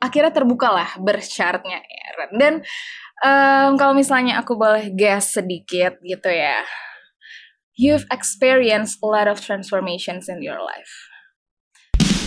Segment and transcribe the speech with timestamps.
[0.00, 2.30] akhirnya terbukalah bersyaratnya Aaron.
[2.40, 2.54] Dan
[3.20, 6.64] um, kalau misalnya aku boleh guess sedikit gitu ya,
[7.76, 10.88] you've experienced a lot of transformations in your life.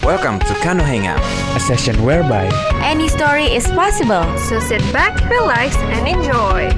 [0.06, 1.24] Welcome to Kano Hangout.
[1.58, 2.46] a session whereby
[2.86, 4.22] Any story is possible.
[4.46, 6.70] So sit back, relax, and enjoy.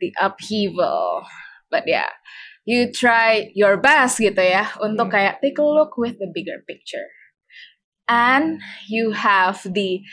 [0.00, 1.24] The upheaval.
[1.74, 2.14] But yeah,
[2.62, 7.10] you try your best gitu ya untuk kayak take a look with the bigger picture.
[8.06, 10.06] And you have the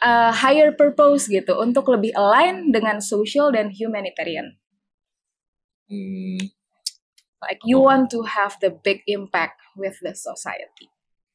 [0.00, 4.56] uh, higher purpose gitu untuk lebih align dengan social dan humanitarian.
[5.84, 6.40] Hmm,
[7.44, 10.88] Like you want to have the big impact with the society.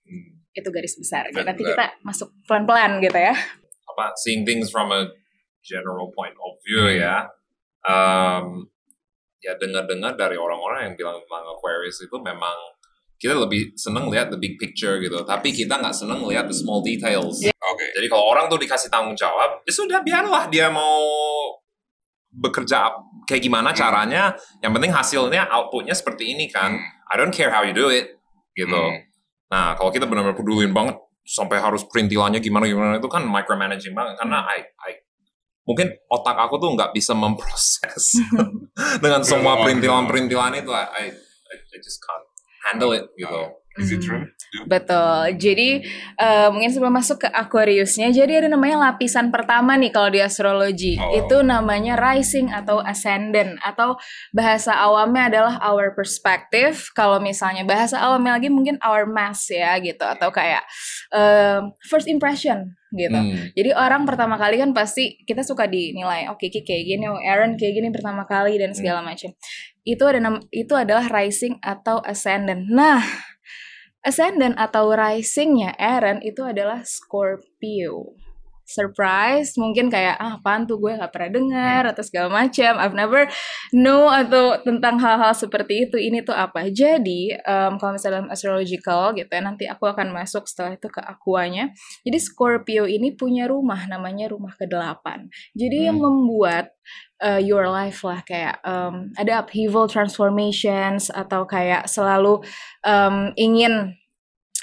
[0.10, 0.42] hmm.
[0.58, 1.30] Itu garis besar.
[1.30, 1.54] Benar.
[1.54, 3.38] Nanti kita masuk pelan-pelan gitu ya.
[4.00, 5.12] apa seeing things from a
[5.60, 7.28] general point of view ya
[7.84, 8.72] um,
[9.40, 12.56] ya dengar-dengar dari orang-orang yang bilang tentang Aquarius itu memang
[13.20, 15.20] kita lebih seneng lihat the big picture gitu.
[15.28, 17.44] Tapi kita nggak seneng lihat the small details.
[17.44, 17.86] Oke.
[17.96, 21.00] jadi kalau orang tuh dikasih tanggung jawab ya sudah biarlah dia mau
[22.32, 22.96] bekerja
[23.28, 24.34] kayak gimana caranya.
[24.64, 26.80] Yang penting hasilnya outputnya seperti ini kan.
[27.10, 28.16] I don't care how you do it
[28.56, 28.76] gitu.
[28.78, 29.04] Hmm.
[29.50, 34.16] Nah, kalau kita benar-benar pedulin banget sampai harus perintilannya gimana gimana itu kan micromanaging banget.
[34.22, 34.92] Karena I, I
[35.70, 38.18] mungkin otak aku tuh nggak bisa memproses
[39.06, 41.06] dengan semua perintilan-perintilan itu I, I,
[41.54, 42.26] I just can't
[42.66, 43.54] handle it gitu.
[43.80, 44.28] Is it true?
[44.68, 45.40] Betul.
[45.40, 45.86] Jadi
[46.20, 51.00] eh, mungkin sebelum masuk ke Aquariusnya, jadi ada namanya lapisan pertama nih kalau di astrologi.
[51.00, 51.16] Oh.
[51.16, 53.96] Itu namanya rising atau ascendant atau
[54.36, 56.92] bahasa awamnya adalah our perspective.
[56.92, 60.66] Kalau misalnya bahasa awamnya lagi mungkin our mass ya gitu atau kayak
[61.16, 63.16] eh, first impression gitu.
[63.16, 63.54] Hmm.
[63.54, 67.58] Jadi orang pertama kali kan pasti kita suka dinilai, oh Kiki kayak gini, oh Aaron
[67.58, 69.34] kayak gini pertama kali dan segala macam.
[69.86, 72.66] Itu ada itu adalah rising atau ascendant.
[72.70, 73.02] Nah,
[74.02, 78.18] ascendant atau risingnya Aaron itu adalah Scorpio.
[78.70, 82.78] Surprise, mungkin kayak ah apaan tuh gue gak pernah dengar atau segala macam.
[82.78, 83.26] I've never
[83.74, 85.98] know atau tentang hal-hal seperti itu.
[85.98, 86.70] Ini tuh apa?
[86.70, 91.74] Jadi em, kalau misalnya astrological gitu ya, nanti aku akan masuk setelah itu ke akuanya.
[92.06, 95.26] Jadi Scorpio ini punya rumah namanya rumah ke-8.
[95.58, 96.70] Jadi yang membuat
[97.26, 102.46] uh, your life lah kayak um, ada upheaval transformations atau kayak selalu
[102.86, 103.99] um, ingin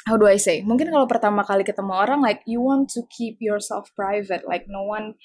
[0.07, 0.63] how do I say?
[0.63, 4.47] Mungkin kalau pertama kali ketemu orang like you want to keep yourself private.
[4.47, 5.19] Like no one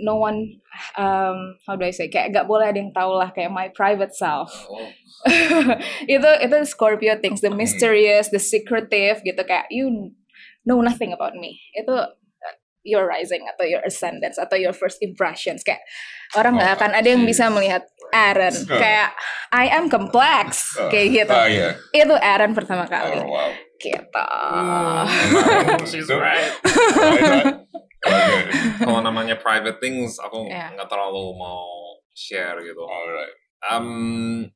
[0.00, 0.58] no one
[0.96, 2.08] um, how do I say?
[2.08, 4.50] Kayak gak boleh ada yang tahu lah kayak my private self.
[4.72, 4.88] Oh.
[6.10, 9.42] itu itu Scorpio things the mysterious the secretive gitu.
[9.44, 10.16] Kayak you
[10.64, 11.60] know nothing about me.
[11.76, 11.92] Itu
[12.82, 15.82] your rising atau your ascendance atau your first impressions kayak
[16.34, 18.76] orang nggak Oh, akan ada yang bisa melihat Aaron Oh.
[18.76, 19.14] kayak
[19.50, 20.90] I am complex Oh.
[20.90, 21.78] kayak gitu Ah, iya.
[21.90, 23.50] itu Aaron pertama kali Oh, wow.
[23.78, 24.22] gitu
[25.90, 26.54] She's right.
[28.78, 30.70] Kalau namanya private things aku Yeah.
[30.74, 31.66] nggak terlalu mau
[32.12, 32.82] share gitu.
[32.82, 33.34] Alright.
[33.62, 34.50] Um,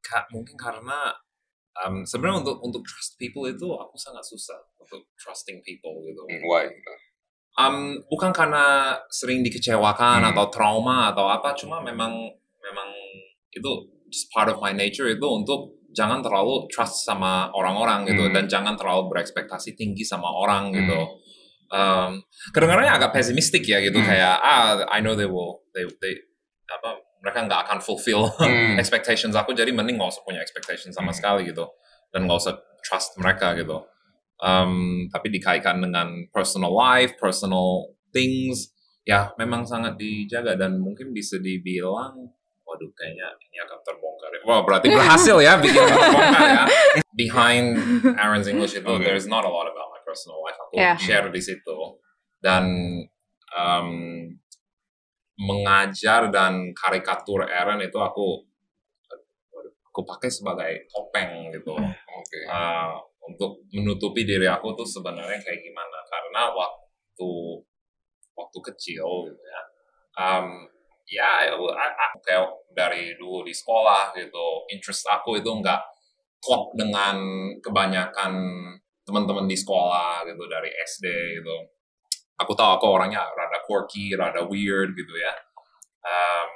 [0.00, 1.12] ka- mungkin karena
[1.80, 6.22] um, sebenarnya untuk untuk trust people itu aku sangat susah untuk trusting people gitu.
[6.28, 6.64] Hmm, Why?
[7.52, 10.30] Um, bukan karena sering dikecewakan Hmm.
[10.32, 12.12] atau trauma atau apa, cuma memang
[12.64, 12.88] memang
[13.52, 13.70] itu
[14.08, 18.32] just part of my nature itu untuk jangan terlalu trust sama orang-orang gitu Hmm.
[18.32, 20.96] dan jangan terlalu berekspektasi tinggi sama orang gitu.
[20.96, 21.20] Hmm.
[21.72, 22.10] Um,
[22.52, 24.08] kedengarannya agak pesimistik ya gitu Hmm.
[24.08, 26.16] kayak ah I know they will they they
[26.68, 28.74] apa mereka nggak akan fulfill Hmm.
[28.82, 31.18] expectations aku jadi mending nggak usah punya expectation sama Hmm.
[31.18, 31.64] sekali gitu
[32.10, 33.86] dan nggak usah trust mereka gitu
[34.38, 41.38] um, tapi dikaitkan dengan personal life personal things ya memang sangat dijaga dan mungkin bisa
[41.38, 42.14] dibilang
[42.62, 44.40] waduh kayaknya ini akan terbongkar ya.
[44.46, 46.64] Wah berarti berhasil ya bikin terbongkar ya.
[47.20, 47.76] Behind
[48.16, 49.02] Aaron's English itu Okay.
[49.04, 50.56] there's not a lot about my personal life.
[50.56, 50.96] Aku Yeah.
[50.96, 51.78] share di situ
[52.40, 52.64] dan
[53.52, 53.88] um,
[55.42, 58.46] mengajar dan karikatur Aaron itu aku
[59.92, 61.74] aku pakai sebagai topeng gitu.
[61.74, 62.40] Oke.
[62.48, 65.98] uh, untuk menutupi diri aku tuh sebenarnya kayak gimana?
[66.06, 67.30] Karena waktu
[68.36, 69.62] waktu kecil gitu ya
[70.18, 70.46] um,
[71.08, 71.52] ya
[72.24, 75.80] kayak dari dulu di sekolah gitu interest aku itu nggak
[76.42, 77.16] klop dengan
[77.60, 78.32] kebanyakan
[79.04, 81.06] teman-teman di sekolah gitu dari SD
[81.40, 81.56] gitu
[82.42, 85.32] aku tahu aku orangnya rada quirky rada weird gitu ya
[86.02, 86.50] um,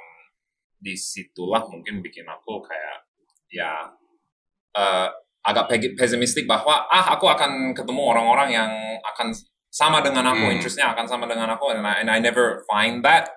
[0.77, 3.07] di situlah mungkin bikin aku kayak
[3.49, 3.89] ya
[4.77, 5.07] eh,
[5.47, 8.71] agak pe- pesimistik bahwa ah aku akan ketemu orang-orang yang
[9.15, 9.31] akan
[9.71, 10.55] sama dengan aku, Hmm.
[10.57, 13.29] interestnya akan sama dengan aku, and I, and I never find that.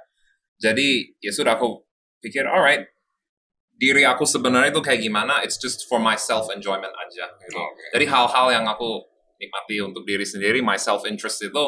[0.59, 1.85] Jadi ya sudah aku
[2.25, 2.87] pikir, alright,
[3.81, 7.97] diri aku sebenarnya itu kayak gimana it's just for my self enjoyment aja gitu Oke.
[7.97, 9.09] jadi hal-hal yang aku
[9.41, 11.65] nikmati untuk diri sendiri my self interest itu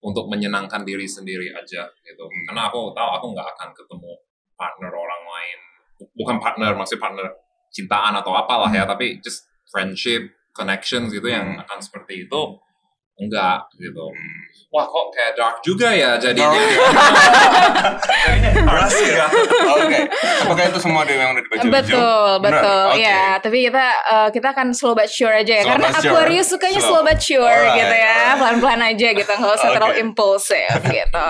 [0.00, 2.24] untuk menyenangkan diri sendiri aja gitu.
[2.24, 2.44] Hmm.
[2.48, 4.12] karena aku tahu aku nggak akan ketemu
[4.56, 5.58] partner orang lain.
[6.16, 7.26] Bukan partner maksudnya partner
[7.70, 11.62] cintaan atau apalah ya tapi just friendship connections gitu yang Hmm.
[11.62, 12.40] akan seperti itu
[13.20, 14.08] enggak gitu
[14.70, 16.54] wah kok kayak dark juga ya jadinya
[18.70, 19.26] Beras ya?
[19.66, 20.00] Oke.
[20.46, 21.62] Apakah itu semua ada yang udah dibaca?
[21.66, 22.62] Betul, Benar?
[22.62, 22.84] betul.
[22.94, 23.02] Oke.
[23.02, 25.62] Ya, tapi kita eh, kita akan slow but sure aja ya.
[25.64, 26.12] Slow Karena sure.
[26.12, 27.02] Aquarius sukanya Slow.
[27.02, 28.14] slow, but sure Alright, gitu ya.
[28.14, 28.38] alright.
[28.38, 30.02] Pelan-pelan aja gitu, nggak usah terlalu Oke.
[30.04, 31.26] impulsif gitu.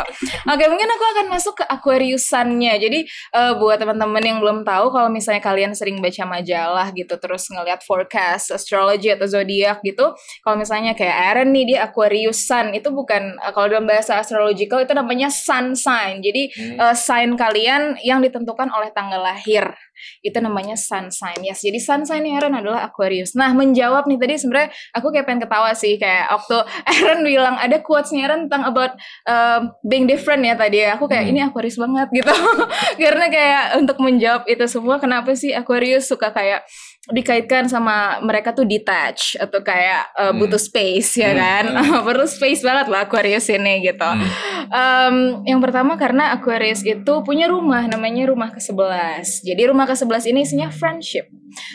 [0.51, 2.75] Oke, mungkin aku akan masuk ke Aquariusannya.
[2.77, 7.49] Jadi eh, buat teman-teman yang belum tahu kalau misalnya kalian sering baca majalah gitu terus
[7.49, 10.13] ngeliat forecast astrology atau zodiak gitu,
[10.45, 14.93] kalau misalnya kayak Aaron nih dia Aquariusan, itu bukan eh, kalau dalam bahasa astrological itu
[14.93, 16.21] namanya sun sign.
[16.21, 16.77] Jadi Hmm.
[16.79, 19.65] eh, sign kalian yang ditentukan oleh tanggal lahir
[20.21, 24.35] itu namanya sun sign yes jadi sun sign Aaron adalah Aquarius nah menjawab nih tadi
[24.37, 26.57] sebenarnya aku kayak pengen ketawa sih kayak waktu
[26.93, 28.93] Aaron bilang ada quotesnya Aaron tentang about
[29.25, 31.33] um, being different ya tadi ya aku kayak Hmm.
[31.33, 32.33] ini Aquarius banget gitu
[32.97, 36.65] karena kayak untuk menjawab itu semua kenapa sih Aquarius suka kayak
[37.09, 40.39] dikaitkan sama mereka tuh detach atau kayak uh, Hmm.
[40.39, 41.41] butuh space ya Hmm.
[41.41, 41.65] kan
[42.07, 44.29] perlu space banget lah Aquarius ini gitu Hmm.
[44.71, 49.43] Um, yang pertama karena Aquarius itu punya rumah namanya rumah ke-11.
[49.43, 51.27] Jadi rumah ke-11 ini isinya friendship.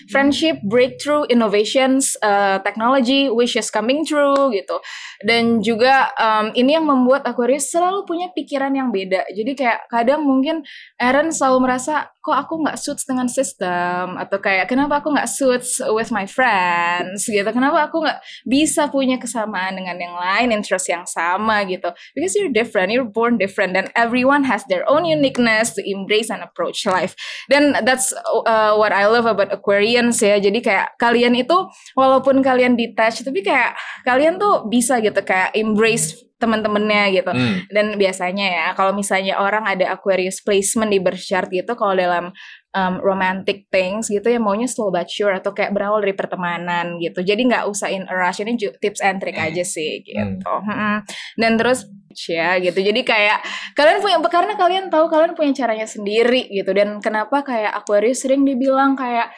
[0.08, 4.80] Friendship, breakthrough, innovations, uh, technology, wishes coming true gitu.
[5.24, 9.24] Dan juga um, ini yang membuat Aquarius selalu punya pikiran yang beda.
[9.32, 10.66] Jadi kayak kadang mungkin
[11.00, 15.78] Aaron selalu merasa kok aku nggak suits dengan sistem atau kayak kenapa aku nggak suits
[15.94, 17.46] with my friends gitu.
[17.46, 18.18] Kenapa aku nggak
[18.50, 21.94] bisa punya kesamaan dengan yang lain, interest yang sama gitu.
[22.18, 26.42] Because you're different, you're born different, and everyone has their own uniqueness to embrace and
[26.42, 27.14] approach life.
[27.46, 28.10] Dan that's
[28.50, 30.42] uh, what I love about Aquarians ya.
[30.42, 31.54] Jadi kayak kalian itu
[31.94, 37.32] walaupun kalian detached, tapi kayak kalian tuh bisa gitu kayak embrace teman-temannya gitu.
[37.32, 37.64] Hmm.
[37.72, 42.36] Dan biasanya ya, kalau misalnya orang ada Aquarius placement di birth chart gitu, kalau dalam
[42.76, 47.24] um, romantic things gitu ya maunya slow but sure atau kayak berawal dari pertemanan gitu.
[47.24, 48.44] Jadi nggak usah in a rush.
[48.44, 49.48] Ini tips and trick Hmm.
[49.48, 50.44] aja sih gitu.
[50.44, 51.08] Mm-mm.
[51.40, 52.80] Dan terus ya gitu.
[52.84, 53.40] Jadi kayak
[53.76, 56.72] kalian punya karena kalian tahu kalian punya caranya sendiri gitu.
[56.76, 59.32] Dan kenapa kayak Aquarius sering dibilang kayak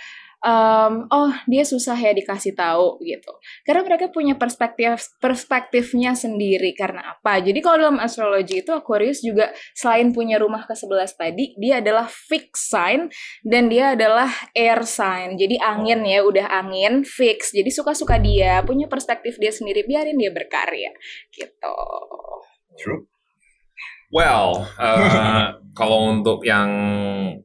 [0.43, 3.31] um, oh dia susah ya dikasih tahu gitu.
[3.65, 7.41] Karena mereka punya perspektif perspektifnya sendiri karena apa.
[7.41, 12.05] Jadi kalau dalam astrologi itu Aquarius juga selain punya rumah ke 11 tadi dia adalah
[12.09, 13.09] fixed sign
[13.41, 15.39] dan dia adalah air sign.
[15.39, 20.31] Jadi angin ya udah angin fix jadi suka-suka dia punya perspektif dia sendiri biarin dia
[20.33, 20.91] berkarya
[21.33, 21.77] gitu.
[22.77, 23.16] True.
[24.11, 26.69] Well, uh, kalau untuk yang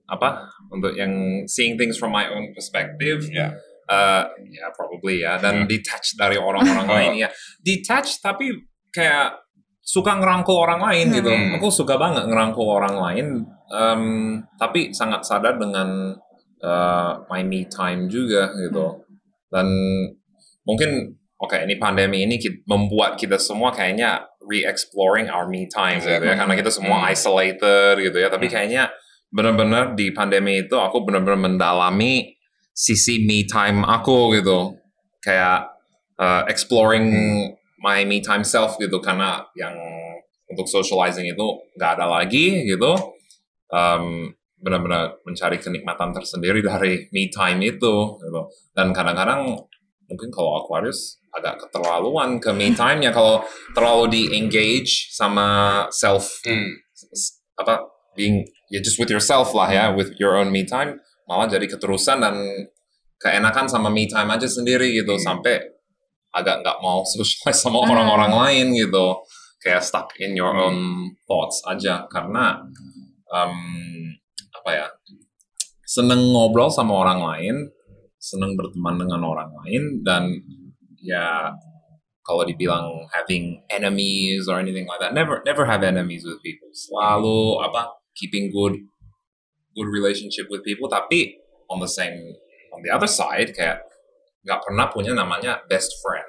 [0.06, 0.46] apa?
[0.72, 3.52] Untuk yang seeing things from my own perspective, Ya.
[3.92, 5.36] uh, ya probably ya.
[5.36, 5.68] Dan Hmm.
[5.68, 6.94] detach dari orang-orang Oh.
[6.96, 7.28] lain ya.
[7.60, 8.56] Detach tapi
[8.88, 9.36] kayak
[9.82, 11.28] suka ngerangkul orang lain gitu.
[11.28, 11.58] Hmm.
[11.60, 13.26] Aku suka banget ngerangkul orang lain.
[13.72, 16.12] um, tapi sangat sadar dengan
[16.60, 19.00] uh, my me time juga gitu.
[19.48, 19.64] Dan
[20.62, 26.08] mungkin oke ini pandemi ini ki- membuat kita semua kayaknya re-exploring our me time gitu
[26.08, 26.38] ya Exactly.
[26.38, 27.10] karena kita semua Hmm.
[27.10, 28.54] isolated gitu ya tapi Hmm.
[28.54, 28.82] kayaknya
[29.32, 32.36] benar-benar di pandemi itu aku benar-benar mendalami
[32.72, 34.76] sisi me time aku gitu
[35.20, 35.66] kayak
[36.20, 37.08] uh, exploring
[37.82, 39.74] my me time self gitu karena yang
[40.46, 42.92] untuk socializing itu nggak ada lagi gitu
[43.72, 44.30] um,
[44.62, 48.40] benar-benar mencari kenikmatan tersendiri dari me time itu gitu.
[48.76, 49.48] dan kadang-kadang
[50.06, 53.40] mungkin kalau Aquarius agak keterlaluan ke me time-nya kalau
[53.72, 56.76] terlalu di engage sama self Hmm.
[57.56, 57.84] apa
[58.16, 62.20] being ya just with yourself lah ya with your own me time malah jadi keterusan
[62.20, 62.36] dan
[63.16, 65.24] keenakan sama me time aja sendiri gitu Hmm.
[65.40, 65.56] sampai
[66.32, 67.92] agak nggak mau socialize sama Hmm.
[67.96, 69.20] orang-orang lain gitu
[69.62, 72.60] kayak stuck in your own thoughts aja karena
[73.30, 73.54] um,
[74.58, 74.86] apa ya
[75.86, 77.56] seneng ngobrol sama orang lain
[78.18, 80.28] seneng berteman dengan orang lain dan
[81.02, 81.50] ya
[82.22, 87.58] kalau dibilang having enemies or anything like that never never have enemies with people selalu
[87.60, 88.78] apa keeping good
[89.74, 91.34] good relationship with people tapi
[91.66, 92.14] on the same
[92.70, 93.82] on the other side kayak
[94.42, 96.26] nggak pernah punya namanya best friend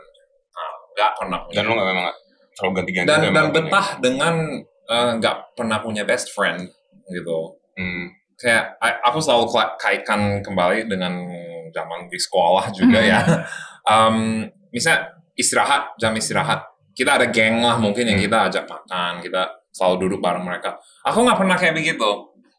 [0.49, 2.05] Nah, nggak pernah punya Dan lo nggak memang
[2.53, 3.07] terlalu ganti-ganti.
[3.09, 4.35] dan dan betah dengan
[4.83, 6.65] eh, nggak pernah punya best friend
[7.07, 8.05] gitu Hmm.
[8.37, 11.25] kayak I- aku selalu kaitkan kembali dengan
[11.69, 13.19] zaman di sekolah juga ya.
[13.89, 18.25] um, misalnya istirahat jam istirahat kita ada geng lah mungkin yang Hmm.
[18.27, 19.41] kita ajak makan kita
[19.73, 20.77] selalu duduk bareng mereka.
[21.05, 22.09] Aku nggak pernah kayak begitu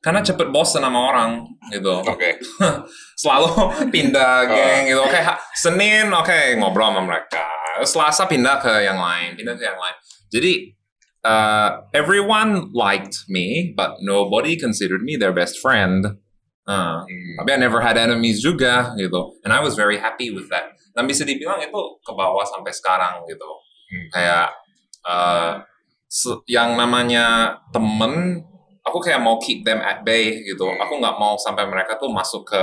[0.02, 2.02] karena cepet bosen sama orang gitu.
[2.02, 2.42] Oke.
[3.22, 3.50] Selalu
[3.88, 5.00] pindah geng gitu.
[5.00, 7.46] Oke, ha- Senin oke ngobrol sama mereka.
[7.82, 9.96] Selasa pindah ke yang lain, pindah ke yang lain.
[10.30, 10.52] Jadi
[11.22, 16.18] uh, everyone liked me, but nobody considered me their best friend.
[16.64, 17.34] Uh, Hmm.
[17.44, 19.36] tapi I never had enemies juga gitu.
[19.44, 20.72] And I was very happy with that.
[20.94, 23.50] Dan bisa dibilang itu ke bawah sampai sekarang gitu.
[23.90, 24.06] Hmm.
[24.14, 24.46] Kayak
[25.02, 25.52] uh,
[26.46, 28.38] yang namanya temen,
[28.80, 30.70] aku kayak mau keep them at bay gitu.
[30.70, 32.62] Aku nggak mau sampai mereka tuh masuk ke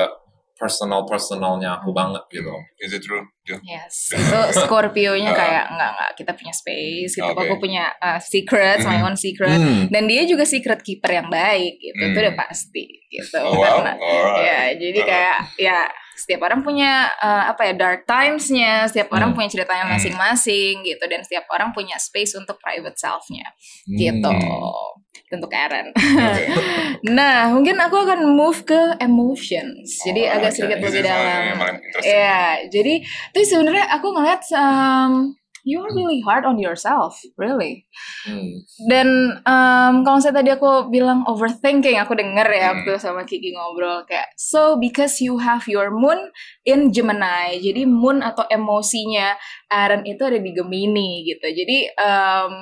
[0.55, 2.53] personal personalnya aku banget gitu.
[2.77, 3.25] Is it true?
[3.41, 3.57] Jo?
[3.65, 7.25] Yes, itu Scorpio-nya kayak enggak enggak kita punya space gitu.
[7.25, 7.49] Oke.
[7.49, 9.05] Aku punya uh, secrets, my Mhm.
[9.09, 9.57] own secret.
[9.57, 9.89] Hmm.
[9.89, 11.97] Dan dia juga secret keeper yang baik gitu.
[11.97, 12.23] Itu Hmm.
[12.29, 13.41] udah pasti gitu.
[13.41, 13.81] Oh, wow.
[13.81, 14.37] Karena Alright.
[14.45, 15.77] ya, jadi kayak ya
[16.21, 19.41] setiap orang punya uh, apa ya dark times-nya, setiap orang Hmm.
[19.41, 19.97] punya ceritanya Hmm.
[19.97, 23.49] masing-masing gitu dan setiap orang punya space untuk private self-nya
[23.89, 24.29] gitu.
[24.29, 25.01] Hmm.
[25.31, 25.95] Untuk Aaron.
[25.95, 26.43] Oke.
[27.17, 30.03] nah, mungkin aku akan move ke emotions.
[30.03, 30.57] Jadi Oh, agak oke.
[30.59, 31.55] sedikit lebih dalam.
[32.03, 32.99] Iya, jadi
[33.31, 35.31] tuh sebenarnya aku ngeliat um,
[35.63, 37.85] you are really hard on yourself, really.
[38.25, 38.65] Hmm.
[38.89, 39.07] Dan
[39.45, 42.81] um, kalau saya tadi aku bilang overthinking, aku denger ya Hmm.
[42.81, 46.17] waktu sama Kiki ngobrol kayak so because you have your moon
[46.65, 49.37] in Gemini, jadi moon atau emosinya
[49.69, 51.45] Aaron itu ada di Gemini gitu.
[51.45, 52.53] Jadi um,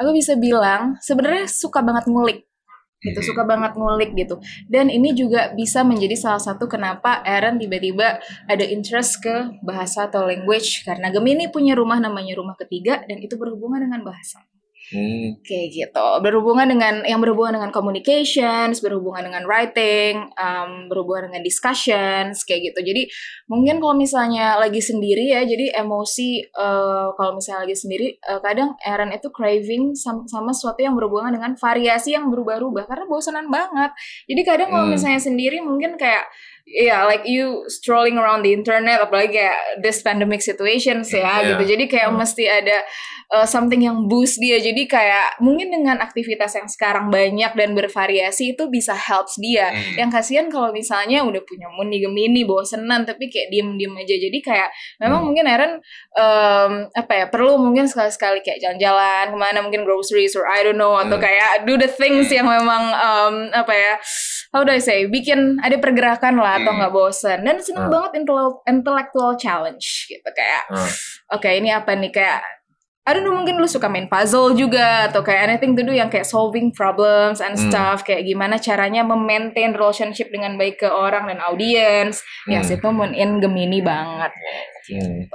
[0.00, 2.49] aku bisa bilang sebenarnya suka banget ngulik
[3.00, 4.36] gitu suka banget ngulik gitu.
[4.68, 10.28] Dan ini juga bisa menjadi salah satu kenapa Aaron tiba-tiba ada interest ke bahasa atau
[10.28, 14.44] language karena Gemini punya rumah namanya rumah ketiga dan itu berhubungan dengan bahasa
[14.90, 15.38] Hmm.
[15.46, 22.42] kayak gitu berhubungan dengan yang berhubungan dengan communications berhubungan dengan writing um, berhubungan dengan discussions
[22.42, 23.06] kayak gitu jadi
[23.46, 28.74] mungkin kalau misalnya lagi sendiri ya jadi emosi eh, kalau misalnya lagi sendiri eh, kadang
[28.82, 33.94] Aaron itu craving sam- sama sesuatu yang berhubungan dengan variasi yang berubah-ubah karena bosanan banget
[34.26, 34.98] jadi kadang kalau Hmm.
[34.98, 36.26] misalnya sendiri mungkin kayak
[36.70, 41.58] ya like you strolling around the internet apalagi kayak this pandemic situations ya Yeah.
[41.58, 42.18] gitu jadi kayak Hmm.
[42.22, 42.86] mesti ada
[43.30, 44.58] uh, something yang boost dia.
[44.58, 49.70] Jadi kayak mungkin dengan aktivitas yang sekarang banyak dan bervariasi itu bisa helps dia.
[49.70, 49.94] Hmm.
[50.06, 54.14] Yang kasihan kalau misalnya udah punya moon di Gemini bosenan tapi kayak diem-diem aja.
[54.18, 55.26] Jadi kayak memang Hmm.
[55.30, 55.72] mungkin Aaron
[56.18, 60.76] um, apa ya perlu mungkin sekali-sekali kayak jalan-jalan ke mana mungkin groceries or I don't
[60.76, 61.24] know atau Hmm.
[61.24, 63.94] kayak do the things yang memang um, apa ya
[64.50, 66.78] how do I say bikin ada pergerakan lah atau Hmm.
[66.78, 67.94] nggak bosen dan seneng Hmm.
[67.94, 70.90] banget intel- intellectual challenge gitu kayak Hmm.
[71.30, 72.40] oke ini apa nih kayak
[73.00, 76.12] I don't know mungkin lu suka main puzzle juga atau kayak anything to do yang
[76.12, 77.66] kayak solving problems and Hmm.
[77.66, 82.70] stuff kayak gimana caranya memaintain relationship dengan baik ke orang dan audience ya Hmm.
[82.70, 84.30] itu moon in Gemini banget
[84.92, 85.26] Hmm.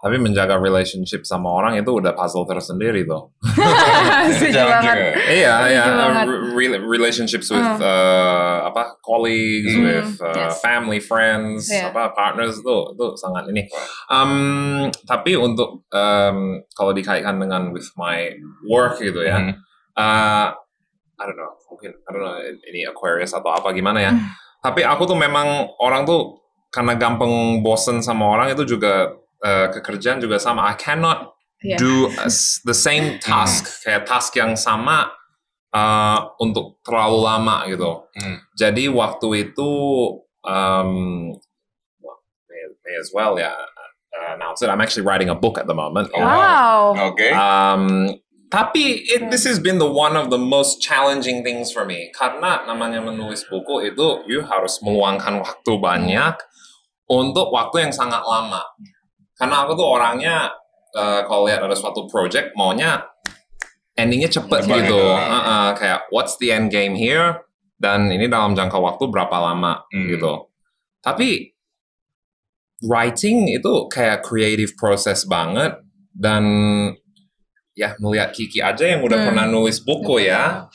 [0.00, 3.28] Tapi menjaga relationship sama orang itu udah puzzle tersendiri tuh.
[4.40, 4.96] Setuju banget.
[5.28, 5.84] Iya, iya.
[5.92, 7.84] Uh, re- relationships with Uh.
[7.84, 10.56] uh, apa colleagues, Hmm, with uh, yes.
[10.64, 11.92] family, friends, Iya.
[11.92, 13.68] apa partners itu itu sangat ini.
[14.08, 16.38] Um, tapi untuk um,
[16.72, 18.32] kalau dikaitkan dengan with my
[18.66, 19.52] work gitu ya, Hmm.
[19.94, 20.48] uh,
[21.20, 24.12] I don't know, mungkin I don't know ini Aquarius atau apa gimana ya.
[24.16, 24.24] Hmm.
[24.64, 26.40] Tapi aku tuh memang orang tuh
[26.70, 30.68] karena gampang bosen sama orang itu juga uh, kekerjaan juga sama.
[30.68, 31.76] I cannot Iya.
[31.76, 35.12] do as- the same task kayak task yang sama
[35.76, 38.08] uh, untuk terlalu lama gitu.
[38.16, 38.40] Hmm.
[38.56, 39.70] Jadi waktu itu
[40.40, 40.90] um,
[42.00, 42.18] well,
[42.48, 44.72] may, may as well ya uh, announce it.
[44.72, 46.08] I'm actually writing a book at the moment.
[46.16, 47.12] Oh, Wow.
[47.12, 47.28] Oke.
[47.36, 48.16] Um,
[48.48, 52.64] tapi it, this has been the one of the most challenging things for me karena
[52.66, 56.34] namanya menulis buku itu you harus meluangkan waktu banyak
[57.04, 58.64] untuk waktu yang sangat lama.
[59.40, 60.52] Karena aku tuh orangnya
[60.92, 63.00] uh, kalau lihat ada suatu project maunya
[63.96, 64.76] endingnya cepet gitu.
[64.84, 65.00] gitu.
[65.00, 67.40] Uh-uh, kayak what's the end game here
[67.80, 70.12] dan ini dalam jangka waktu berapa lama Hmm.
[70.12, 70.52] gitu.
[71.00, 71.56] Tapi
[72.84, 75.76] writing itu kayak creative process banget
[76.16, 76.44] dan
[77.76, 79.26] ya melihat Kiki aja yang udah Hmm.
[79.32, 80.68] pernah nulis buku ya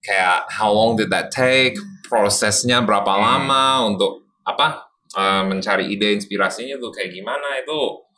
[0.00, 1.76] kayak how long did that take
[2.08, 3.20] prosesnya berapa Hmm.
[3.24, 8.10] lama untuk apa uh, mencari ide inspirasinya tuh kayak gimana itu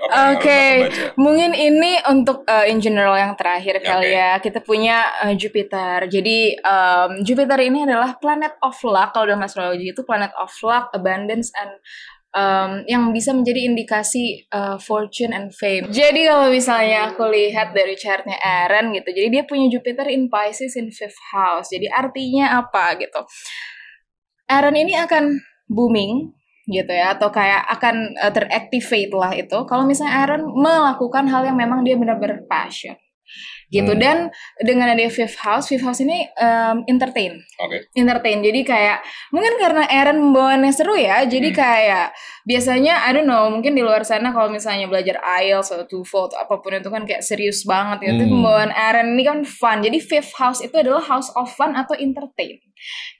[0.00, 0.88] Oke.
[0.88, 1.04] baca?
[1.20, 4.16] Mungkin ini untuk uh, in general yang terakhir kali Oke.
[4.16, 4.30] ya.
[4.40, 6.08] Kita punya uh, Jupiter.
[6.08, 10.88] Jadi um, Jupiter ini adalah planet of luck kalau dalam astrologi itu planet of luck,
[10.96, 11.72] abundance and
[12.32, 15.92] um, yang bisa menjadi indikasi uh, fortune and fame.
[15.92, 20.80] Jadi kalau misalnya aku lihat dari chartnya Aaron gitu, jadi dia punya Jupiter in Pisces
[20.80, 21.68] in fifth house.
[21.68, 23.20] Jadi artinya apa gitu?
[24.50, 26.34] Aaron ini akan booming
[26.66, 29.58] gitu ya atau kayak akan uh, teractivate lah itu.
[29.64, 32.98] Kalau misalnya Aaron melakukan hal yang memang dia benar-benar passion
[33.70, 34.02] gitu Hmm.
[34.02, 34.16] dan
[34.58, 37.86] dengan ada Fifth House Fifth House ini um, entertain Oke.
[37.94, 38.98] entertain jadi kayak
[39.30, 41.58] mungkin karena Aaron membawaannya seru ya jadi Hmm.
[41.58, 42.06] kayak
[42.44, 46.38] biasanya I don't know mungkin di luar sana kalau misalnya belajar IELTS atau TOEFL atau
[46.42, 48.32] apa pun itu kan kayak serius banget gitu Hmm.
[48.42, 52.58] pembawaan Aaron ini kan fun jadi Fifth House itu adalah house of fun atau entertain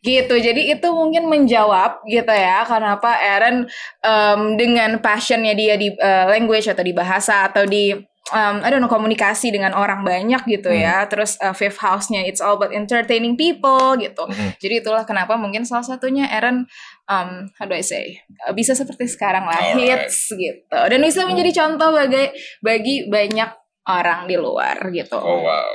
[0.01, 3.69] gitu jadi itu mungkin menjawab gitu ya kenapa Aaron
[4.03, 7.93] um, dengan passionnya dia di uh, language atau di bahasa atau di
[8.31, 12.39] um, I don't know komunikasi dengan orang banyak gitu ya terus uh, fifth house-nya it's
[12.39, 14.57] all about entertaining people gitu Mhm.
[14.57, 16.65] jadi itulah kenapa mungkin salah satunya Aaron
[17.05, 20.07] um, how do I say uh, bisa seperti sekarang lah Alright.
[20.07, 23.51] hits gitu dan bisa menjadi contoh bagi bagi banyak
[23.85, 25.71] orang di luar gitu Oh wow.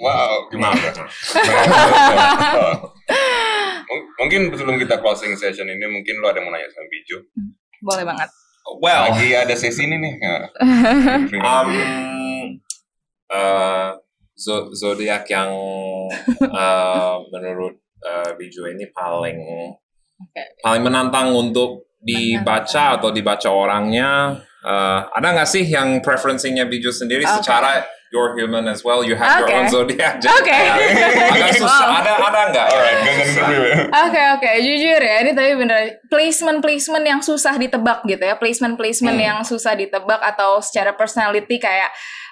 [0.00, 0.80] Wow, gimana?
[3.84, 7.16] Mung- mungkin sebelum kita closing session ini mungkin lo ada yang mau nanya sama Biju.
[7.80, 8.28] boleh banget
[8.78, 10.14] Well, Lagi ada sesi ini nih.
[11.40, 11.68] Um,
[13.30, 13.90] uh,
[14.38, 15.50] zo- zodiak yang
[16.42, 19.38] uh, menurut uh, Biju ini paling
[20.60, 24.38] paling menantang untuk dibaca atau dibaca orangnya.
[24.60, 27.40] Uh, ada nggak sih yang preferensinya Biju sendiri Oke.
[27.40, 29.54] secara you're human as well, you have your Oke.
[29.54, 30.18] own zodiac.
[30.18, 30.50] Jadi Oke.
[30.50, 30.74] kayak
[31.34, 31.86] agak susah.
[31.86, 31.98] Wow.
[32.02, 32.66] Ada ada nggak?
[32.66, 32.98] Alright.
[33.90, 38.74] Oke oke jujur ya ini tapi bener placement placement yang susah ditebak gitu ya placement
[38.74, 39.26] placement Hmm.
[39.26, 41.90] yang susah ditebak atau secara personality kayak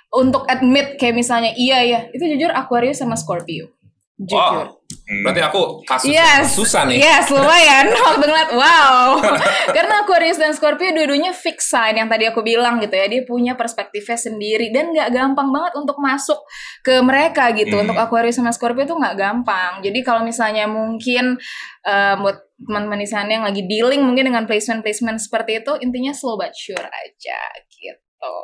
[0.08, 3.68] untuk admit kayak misalnya iya ya itu jujur Aquarius sama Scorpio
[4.16, 4.77] jujur Wow.
[5.08, 7.00] Berarti aku kasus Yes, susah nih.
[7.00, 7.88] Yes, lumayan.
[8.12, 9.16] Waktu ngeliat, wow.
[9.76, 13.08] Karena Aquarius dan Scorpio dua-duanya fix sign yang tadi aku bilang gitu ya.
[13.08, 16.36] Dia punya perspektifnya sendiri dan nggak gampang banget untuk masuk
[16.84, 17.72] ke mereka gitu.
[17.80, 17.88] Hmm.
[17.88, 19.80] Untuk Aquarius sama Scorpio tuh nggak gampang.
[19.80, 21.40] Jadi kalau misalnya mungkin
[21.88, 26.36] eh, buat teman-teman di sana yang lagi dealing mungkin dengan placement-placement seperti itu, intinya slow
[26.36, 28.34] but sure aja gitu.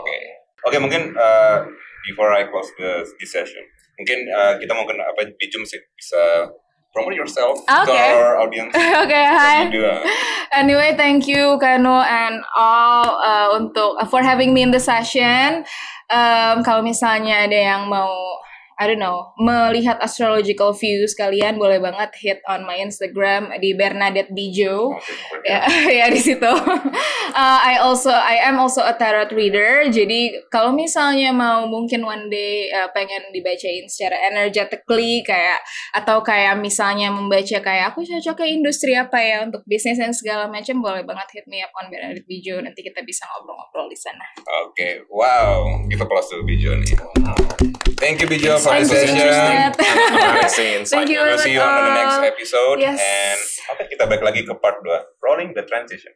[0.00, 0.46] Oke.
[0.66, 1.62] Oke, mungkin uh,
[2.08, 3.62] before I close the this session,
[3.96, 6.52] mungkin uh, kita mau kenal apa Biju mesti bisa
[6.96, 7.92] promote yourself to Oke.
[7.92, 8.72] our audience.
[9.04, 9.68] Oke, hai.
[9.68, 9.84] Gitu.
[10.56, 15.68] Anyway, thank you Kano and all uh, untuk for having me in the session.
[16.08, 18.40] Um, kalau misalnya ada yang mau
[18.76, 24.28] I don't know, melihat astrological views kalian boleh banget hit on my Instagram di Bernadette
[24.28, 24.92] Bijo.
[25.48, 25.64] ya,
[26.04, 26.52] ya di situ.
[27.32, 29.88] Uh, I also I am also a tarot reader.
[29.88, 35.64] Jadi kalau misalnya mau mungkin one day uh, pengen dibacain secara energetically kayak
[35.96, 40.52] atau kayak misalnya membaca kayak aku cocok ke industri apa ya untuk bisnis dan segala
[40.52, 42.60] macam boleh banget hit me up on Bernadette Bijo.
[42.60, 44.36] Nanti kita bisa ngobrol-ngobrol di sana.
[44.68, 45.64] Oke, wow.
[45.88, 46.92] Kita plus to Bijo nih.
[47.96, 49.14] Thank you Bijo session.
[49.14, 49.78] Internet.
[49.78, 52.78] Amazing Thank you We'll see you on the next episode.
[52.82, 52.98] Yes.
[52.98, 53.40] And
[53.72, 55.22] oke, kita balik lagi ke part 2.
[55.22, 56.12] Rolling the transition.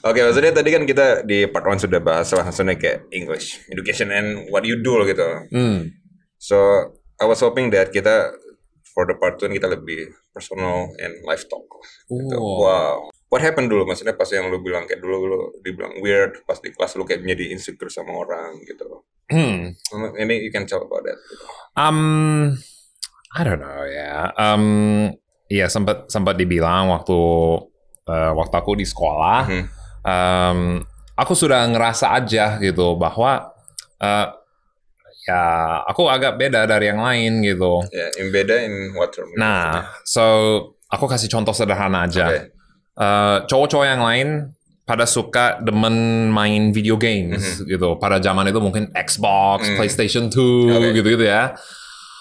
[0.00, 4.48] Oke, maksudnya tadi kan kita di part 1 sudah bahas langsungnya kayak English, education and
[4.48, 5.44] what you do gitu.
[5.52, 5.92] Hmm.
[6.40, 6.56] So,
[7.20, 8.32] I was hoping that kita
[8.96, 11.68] for the part 2 kita lebih personal and life talk.
[12.08, 12.32] Gitu.
[12.32, 12.64] Oh.
[12.64, 12.96] Wow.
[13.30, 13.86] What happened dulu?
[13.86, 17.22] Maksudnya pas yang lu bilang kayak dulu lu dibilang weird pas di kelas lu kayak
[17.22, 19.06] menjadi insecure sama orang gitu.
[19.30, 19.70] Hmm.
[20.18, 21.14] Ini you can tell about that.
[21.14, 21.44] gitu.
[21.78, 22.58] Um,
[23.30, 24.34] I don't know ya.
[24.34, 24.64] Um,
[25.46, 27.14] iya sempat sempat dibilang waktu
[28.10, 29.64] eh, waktu aku di sekolah, Mhm.
[30.02, 30.60] um,
[31.14, 33.54] aku sudah ngerasa aja gitu bahwa
[34.02, 34.26] eh,
[35.30, 35.42] ya
[35.86, 37.86] aku agak beda dari yang lain gitu.
[37.94, 39.30] Ya, yang beda in what term?
[39.38, 40.24] Nah, so
[40.90, 42.26] aku kasih contoh sederhana aja.
[42.26, 42.58] Oke.
[43.00, 44.28] Eh, cowok-cowok yang lain
[44.84, 47.96] pada suka demen main video games gitu.
[47.96, 49.76] Pada zaman itu mungkin Xbox, Mhm.
[49.80, 50.92] PlayStation 2 Oke.
[50.92, 51.56] gitu-gitu ya.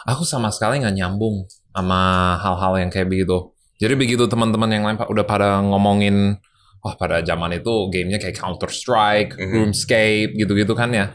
[0.08, 1.44] Aku sama sekali nggak nyambung
[1.76, 2.00] sama
[2.40, 3.52] hal-hal yang kayak begitu.
[3.76, 6.40] Jadi begitu teman-teman yang lain udah pada ngomongin,
[6.80, 9.52] wah pada zaman itu gamenya kayak Counter Strike, Mhm.
[9.52, 11.12] RuneScape gitu-gitu kan ya,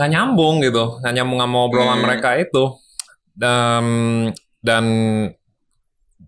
[0.00, 2.04] nggak nyambung gitu, nggak nyambung sama obrolan Mhm.
[2.08, 2.64] mereka itu.
[3.36, 3.84] Dan
[4.62, 4.84] dan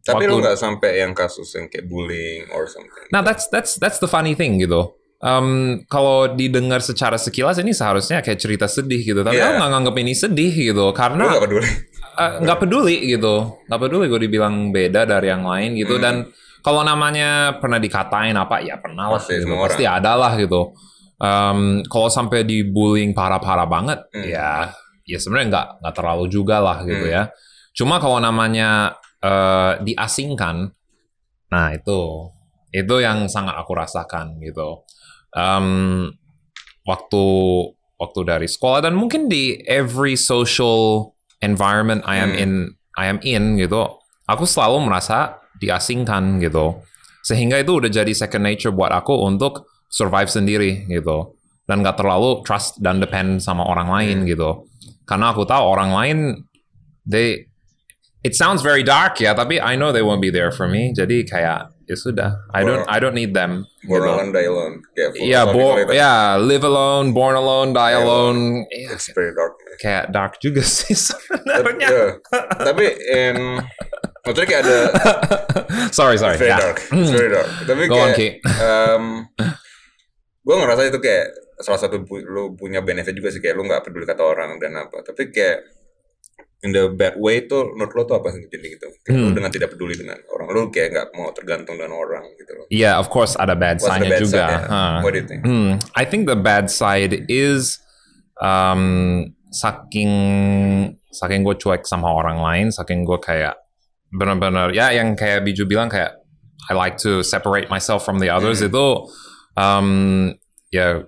[0.05, 3.09] Tapi waktu- lu nggak sampai yang kasus yang kayak bullying or something.
[3.09, 4.93] Nah, that's that's that's the funny thing gitu.
[5.19, 9.49] Um, kalau didengar secara sekilas ini seharusnya kayak cerita sedih gitu, tapi Iya.
[9.49, 11.65] aku nggak nganggap ini sedih gitu, karena nggak peduli.
[12.21, 16.03] eh, nggak peduli gitu, nggak peduli gue dibilang beda dari yang lain gitu, Hmm.
[16.05, 16.15] dan
[16.61, 19.57] kalau namanya pernah dikatain apa, ya pernah lah, Pasti, gitu.
[19.57, 20.77] pasti ada lah gitu.
[21.17, 24.29] Um, kalau sampai dibullying parah-parah banget, Hmm.
[24.29, 24.77] ya,
[25.09, 27.15] ya sebenarnya nggak nggak terlalu juga lah gitu Hmm.
[27.17, 27.23] ya.
[27.73, 28.93] Cuma kalau namanya
[29.25, 30.69] eh, diasingkan,
[31.49, 32.29] nah itu
[32.75, 34.85] itu yang sangat aku rasakan gitu.
[35.33, 36.11] Em,
[36.85, 37.25] waktu
[37.97, 42.43] waktu dari sekolah dan mungkin di every social environment I am Hmm.
[42.43, 42.53] in
[43.01, 43.89] I am in gitu,
[44.29, 46.85] aku selalu merasa diasingkan gitu.
[47.25, 52.45] Sehingga itu udah jadi second nature buat aku untuk survive sendiri gitu dan nggak terlalu
[52.45, 54.69] trust dan depend sama orang lain gitu
[55.09, 56.19] karena aku tahu orang lain
[57.09, 57.49] they
[58.25, 61.23] it sounds very dark ya tapi I know they won't be there for me jadi
[61.23, 64.09] kayak ya sudah I don't I don't need them Born gitu.
[64.09, 64.75] alone, die alone.
[64.97, 65.93] Kayak bo itu.
[65.93, 68.41] ya live alone, born alone, die Die alone.
[68.73, 69.61] Iya, It's very dark.
[69.77, 71.89] kayak dark juga sih sebenarnya.
[71.93, 72.05] Iya.
[72.65, 73.61] Tapi em,
[74.25, 74.79] maksudnya kayak ada
[75.93, 76.41] sorry, sorry.
[76.41, 76.65] very ya.
[76.65, 77.49] dark, It's very dark.
[77.69, 78.41] Tapi Go on, kayak Ki.
[80.41, 81.27] gue ngerasa itu kayak
[81.61, 85.05] salah satu lu punya benefit juga sih kayak lu nggak peduli kata orang dan apa.
[85.05, 85.84] Tapi kayak
[86.65, 88.89] in the bad way itu menurut lo tuh apa sih jadi gitu?
[89.05, 89.35] Kayak Hmm.
[89.37, 92.67] dengan tidak peduli dengan orang, lu kayak nggak mau tergantung dengan orang gitu loh.
[92.73, 94.45] Yeah, of course ada bad side-nya bad juga.
[94.49, 94.65] side?
[94.67, 94.97] Huh.
[95.05, 95.41] What do you think?
[95.45, 97.79] Hmm, I think the bad side is
[98.41, 98.83] um,
[99.53, 100.13] saking
[101.13, 103.55] saking gue cuek sama orang lain, saking gue kayak
[104.09, 106.17] benar-benar ya yang kayak Biju bilang kayak
[106.65, 108.73] I like to separate myself from the others Hmm.
[108.73, 108.87] itu
[109.55, 109.89] um,
[110.71, 111.05] ya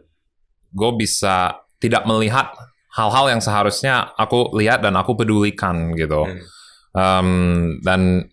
[0.71, 2.53] gue bisa tidak melihat
[2.97, 6.25] hal-hal yang seharusnya aku lihat dan aku pedulikan gitu.
[6.25, 6.41] Hmm.
[6.97, 7.29] Um,
[7.85, 8.25] dan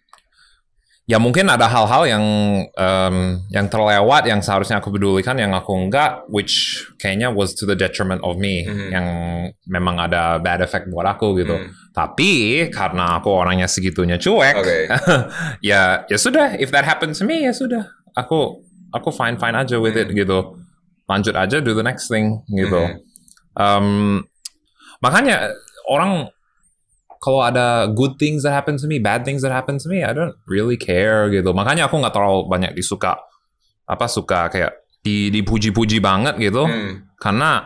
[1.03, 2.23] ya mungkin ada hal-hal yang
[2.79, 3.15] um,
[3.51, 8.23] yang terlewat yang seharusnya aku pedulikan yang aku enggak which kayaknya was to the detriment
[8.23, 8.87] of me Mhm.
[8.87, 9.07] yang
[9.67, 11.75] memang ada bad effect buat aku gitu Hmm.
[11.91, 12.31] tapi
[12.71, 14.77] karena aku orangnya segitunya cuek Oke.
[15.59, 17.83] ya ya sudah if that happens to me ya sudah
[18.15, 18.63] aku
[18.95, 20.55] aku fine fine aja with it gitu
[21.03, 23.11] lanjut aja do the next thing gitu Mhm.
[23.53, 24.23] Um,
[25.03, 25.51] makanya
[25.91, 26.31] orang
[27.23, 30.11] kalau ada good things that happen to me, bad things that happen to me, I
[30.11, 31.55] don't really care gitu.
[31.55, 33.15] Makanya aku nggak terlalu banyak disuka
[33.87, 36.67] apa suka kayak di dipuji-puji banget gitu.
[36.67, 37.07] Hmm.
[37.15, 37.63] Karena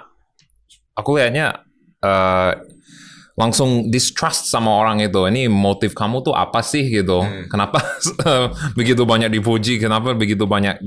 [0.94, 1.66] aku lihatnya
[2.06, 2.52] eh,
[3.34, 5.26] langsung distrust sama orang itu.
[5.26, 7.26] Ini motif kamu tuh apa sih gitu?
[7.26, 7.50] Hmm.
[7.50, 7.82] Kenapa
[8.78, 9.82] begitu banyak dipuji?
[9.82, 10.86] Kenapa begitu banyak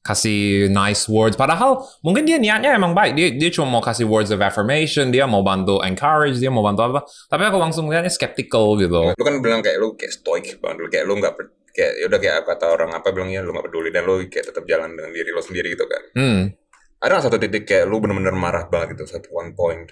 [0.00, 1.36] dikasih nice words?
[1.36, 3.12] Padahal mungkin dia niatnya emang baik.
[3.12, 5.12] Dia dia cuma mau kasih words of affirmation.
[5.12, 6.40] Dia mau bantu encourage.
[6.40, 7.00] Dia mau bantu apa?
[7.04, 9.12] Tapi aku langsung lihatnya skeptical gitu.
[9.12, 11.34] Lu kan bilang kayak lu kayak stoic banget lu kayak lu nggak
[11.70, 14.64] kayak ya udah kayak kata orang apa bilangnya lu nggak peduli dan lu kayak tetap
[14.66, 16.02] jalan dengan diri lu sendiri gitu kan.
[16.16, 16.42] Hmm,
[17.00, 19.86] Ada satu titik kayak lu bener-bener marah banget gitu satu one point.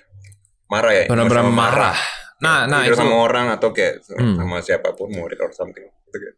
[0.69, 1.05] Marah ya?
[1.09, 1.99] benar-benar emosional marah.
[2.39, 2.95] Nah, nah itu.
[2.95, 4.37] sama orang atau kayak Hmm.
[4.37, 5.83] sama siapa pun murid or something.
[5.85, 6.37] Gitu kayak.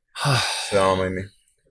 [0.71, 1.23] Selama ini.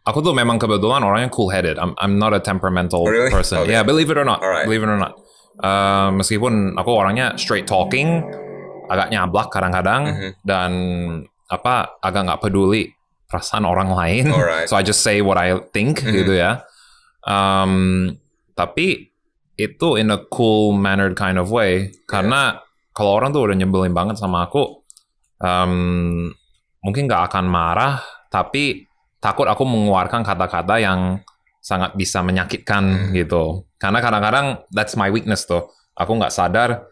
[0.07, 1.75] Aku tuh memang kebetulan orangnya cool headed.
[1.75, 3.29] I'm I'm not a temperamental Oh, really?
[3.29, 3.63] person.
[3.63, 3.75] Okay.
[3.75, 4.39] Yeah, believe it or not.
[4.41, 4.65] Alright.
[4.65, 5.13] Believe it or not.
[5.59, 8.23] Uh, meskipun aku orangnya straight talking,
[8.87, 10.29] agak nyablak kadang-kadang Mhm.
[10.41, 10.71] dan
[11.51, 12.89] apa agak nggak peduli
[13.27, 14.31] perasaan orang lain.
[14.33, 14.65] Alright.
[14.65, 16.15] so I just say what I think Mhm.
[16.15, 16.63] gitu ya.
[17.27, 18.15] Um,
[18.55, 19.11] tapi
[19.59, 22.63] itu in a cool mannered kind of way karena
[22.95, 24.81] kalau orang tuh udah nyebelin banget sama aku,
[25.43, 26.31] um,
[26.79, 27.99] mungkin nggak akan marah,
[28.31, 28.87] tapi
[29.19, 31.19] takut aku mengeluarkan kata-kata yang
[31.59, 33.11] sangat bisa menyakitkan Hmm.
[33.11, 33.67] gitu.
[33.75, 35.67] Karena kadang-kadang that's my weakness tuh.
[35.95, 36.87] Aku nggak sadar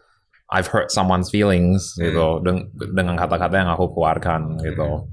[0.48, 2.08] I've hurt someone's feelings Hmm.
[2.08, 5.08] gitu deng- dengan kata-kata yang aku keluarkan gitu.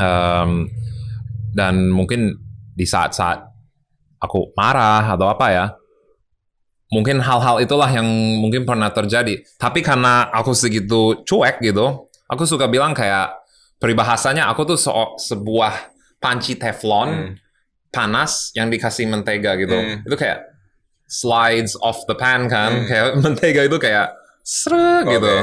[0.00, 0.68] Um,
[1.52, 2.40] dan mungkin
[2.72, 3.44] di saat-saat
[4.16, 5.66] aku marah atau apa ya,
[6.88, 8.08] mungkin hal-hal itulah yang
[8.40, 9.40] mungkin pernah terjadi.
[9.60, 13.36] Tapi karena aku segitu cuek gitu, aku suka bilang kayak
[13.76, 15.91] peribahasanya aku tuh so- sebuah
[16.22, 17.34] panci teflon Hmm.
[17.90, 19.74] panas yang dikasih mentega gitu.
[19.74, 20.06] Hmm.
[20.06, 20.46] Itu kayak
[21.04, 22.86] slides off the pan kan, Hmm.
[22.88, 24.14] kayak mentega itu kayak
[24.46, 25.12] seret Oke.
[25.18, 25.34] gitu.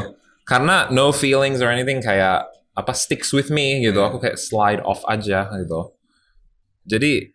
[0.48, 4.00] Karena no feelings or anything kayak apa sticks with me gitu.
[4.02, 4.10] Hmm.
[4.10, 5.94] Aku kayak slide off aja gitu.
[6.90, 7.30] Jadi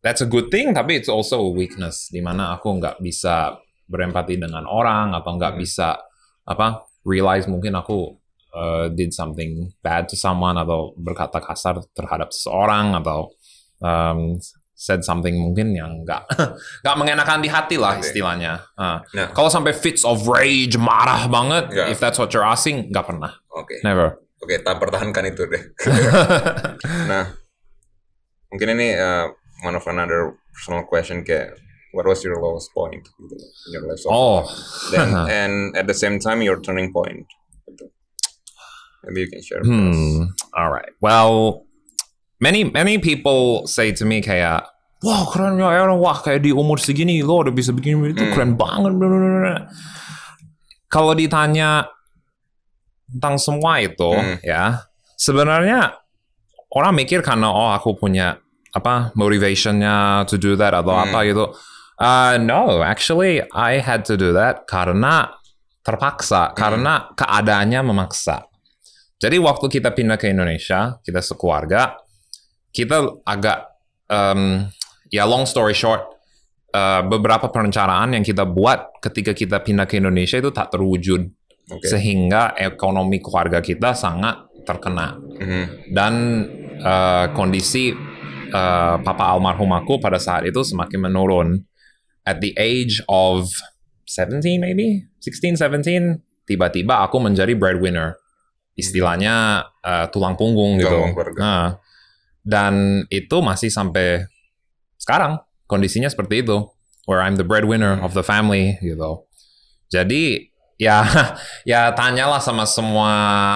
[0.00, 3.58] that's a good thing tapi it's also a weakness di mana aku nggak bisa
[3.90, 5.60] berempati dengan orang atau nggak Hmm.
[5.60, 5.98] bisa
[6.46, 8.19] apa realize mungkin aku
[8.54, 13.30] uh, did something bad to someone atau berkata kasar terhadap seseorang atau
[13.82, 14.38] um,
[14.80, 16.24] said something mungkin yang nggak
[16.82, 18.64] nggak mengenakan di hati lah istilahnya.
[18.80, 19.04] Ah.
[19.12, 19.28] Nah.
[19.36, 21.86] Kalau sampai fits of rage marah banget, Nggak.
[21.92, 23.84] if that's what you're asking, nggak pernah, Oke.
[23.84, 24.16] never.
[24.40, 25.62] Oke, tak pertahankan itu deh.
[27.12, 27.28] nah,
[28.48, 29.28] mungkin ini uh,
[29.68, 31.60] one of another personal question kayak
[31.92, 34.40] what was your lowest point gitu, in your life so oh?
[34.88, 35.12] Then,
[35.44, 37.28] and at the same time your turning point.
[39.04, 39.62] Maybe you can share.
[39.64, 40.32] Hmm.
[40.52, 40.92] All right.
[41.00, 41.64] Well,
[42.38, 44.68] many many people say to me kayak,
[45.00, 48.32] wah keren ya Aaron, wah kayak di umur segini lo udah bisa bikin itu Hmm.
[48.36, 48.92] keren banget.
[48.92, 49.56] bla, bla, bla, bla."
[50.90, 51.86] Kalau ditanya
[53.08, 54.36] tentang semua itu, Hmm.
[54.44, 54.84] ya
[55.16, 55.96] sebenarnya
[56.76, 58.38] orang mikir karena oh aku punya
[58.70, 61.08] apa motivationnya to do that atau Hmm.
[61.10, 61.44] apa gitu.
[62.00, 65.36] Uh, no, actually I had to do that karena
[65.84, 68.44] terpaksa, karena keadaannya memaksa.
[69.20, 71.92] Jadi waktu kita pindah ke Indonesia, kita sekeluarga,
[72.72, 73.68] kita agak,
[74.08, 74.64] um,
[75.12, 76.08] ya long story short,
[76.74, 81.28] uh, beberapa perencanaan yang kita buat ketika kita pindah ke Indonesia itu tak terwujud
[81.70, 81.86] Oke.
[81.86, 85.64] sehingga ekonomi keluarga kita sangat terkena Mhm.
[85.96, 86.12] dan
[86.84, 87.90] uh, kondisi
[88.52, 91.48] uh, papa almarhum aku pada saat itu semakin menurun
[92.28, 93.48] at the age of
[94.04, 98.19] 17 maybe 16 17 tiba-tiba aku menjadi breadwinner
[98.80, 101.38] istilahnya uh, tulang punggung Tulang gitu keluarga.
[101.38, 101.66] Nah,
[102.40, 102.74] dan
[103.12, 104.24] itu masih sampai
[104.96, 106.66] sekarang kondisinya seperti itu
[107.04, 109.24] where I'm the breadwinner of the family gitu
[109.88, 111.04] jadi ya
[111.70, 113.12] ya tanyalah sama semua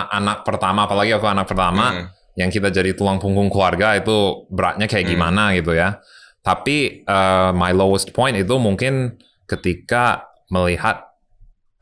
[0.09, 2.05] anak pertama apalagi aku anak pertama Mhm.
[2.35, 5.13] yang kita jadi tulang punggung keluarga itu beratnya kayak Hmm.
[5.15, 6.03] gimana gitu ya.
[6.43, 11.14] Tapi uh, my lowest point itu mungkin ketika melihat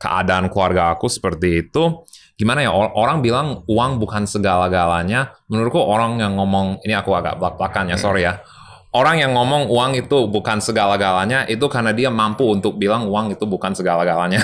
[0.03, 2.03] keadaan keluarga aku seperti itu,
[2.35, 5.31] gimana ya or- orang bilang uang bukan segala-galanya.
[5.47, 8.43] Menurutku orang yang ngomong ini aku agak belak-belakan ya, sorry ya.
[8.93, 13.47] Orang yang ngomong uang itu bukan segala-galanya itu karena dia mampu untuk bilang uang itu
[13.47, 14.43] bukan segala-galanya.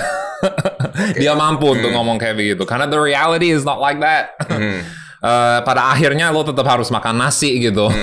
[1.20, 2.66] dia mampu untuk ngomong kayak begitu.
[2.66, 4.34] Karena the reality is not like that.
[5.20, 7.92] Eh, pada akhirnya lo tetap harus makan nasi gitu.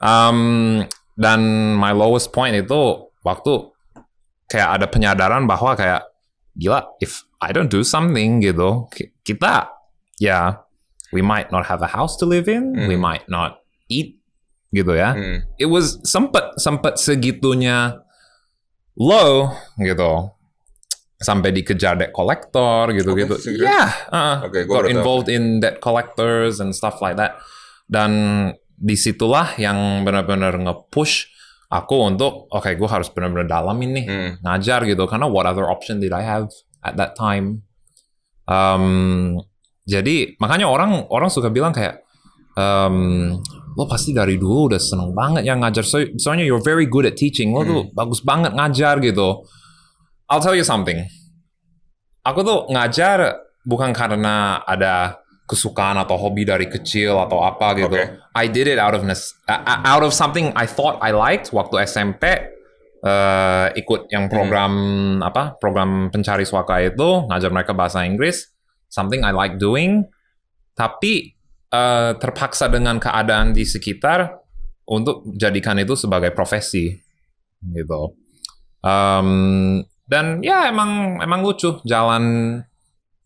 [0.00, 0.80] Um,
[1.18, 1.40] dan
[1.76, 3.68] my lowest point itu waktu
[4.48, 6.06] kayak ada penyadaran bahwa kayak
[6.60, 9.72] gila if I don't do something gitu ki- kita
[10.20, 10.60] ya
[11.10, 13.02] we might not have a house to live in, we Hmm.
[13.02, 14.20] might not eat
[14.70, 15.16] gitu ya.
[15.16, 15.56] Mhm.
[15.56, 17.98] It was sempet sempet segitunya
[18.94, 20.30] low gitu
[21.16, 23.34] sampai dikejar debt collector gitu-gitu.
[23.36, 23.64] Oke, segitu?
[23.64, 24.94] Yeah, uh, gua got baru tahu.
[24.94, 27.36] involved in debt collectors and stuff like that.
[27.84, 28.12] Dan
[28.72, 31.28] di situlah yang benar-benar nge-push
[31.70, 34.30] aku untuk oke gue harus benar-benar dalamin nih Hmm.
[34.42, 35.06] ngajar gitu.
[35.06, 36.50] Karena what other option did I have
[36.82, 37.62] at that time?
[38.50, 39.38] Um,
[39.86, 42.02] jadi makanya orang orang suka bilang kayak
[42.58, 43.38] um,
[43.78, 45.86] lo pasti dari dulu udah seneng banget ya ngajar.
[45.86, 47.54] So, soalnya you're very good at teaching.
[47.54, 49.46] Lo tuh bagus banget ngajar gitu.
[50.26, 50.98] I'll tell you something.
[52.26, 57.90] Aku tuh ngajar bukan karena ada kesukaan atau hobi dari kecil atau apa gitu.
[57.90, 58.22] Oke.
[58.38, 62.22] I did it out of uh, out of something I thought I liked waktu SMP
[63.02, 64.72] eh, ikut yang program
[65.18, 68.46] apa program pencari suaka itu ngajar mereka bahasa Inggris
[68.86, 70.06] something I like doing.
[70.78, 71.34] Tapi
[71.74, 74.38] eh, terpaksa dengan keadaan di sekitar
[74.86, 76.94] untuk jadikan itu sebagai profesi
[77.74, 78.14] gitu.
[78.80, 79.28] Em,
[80.08, 82.56] dan ya emang emang lucu jalan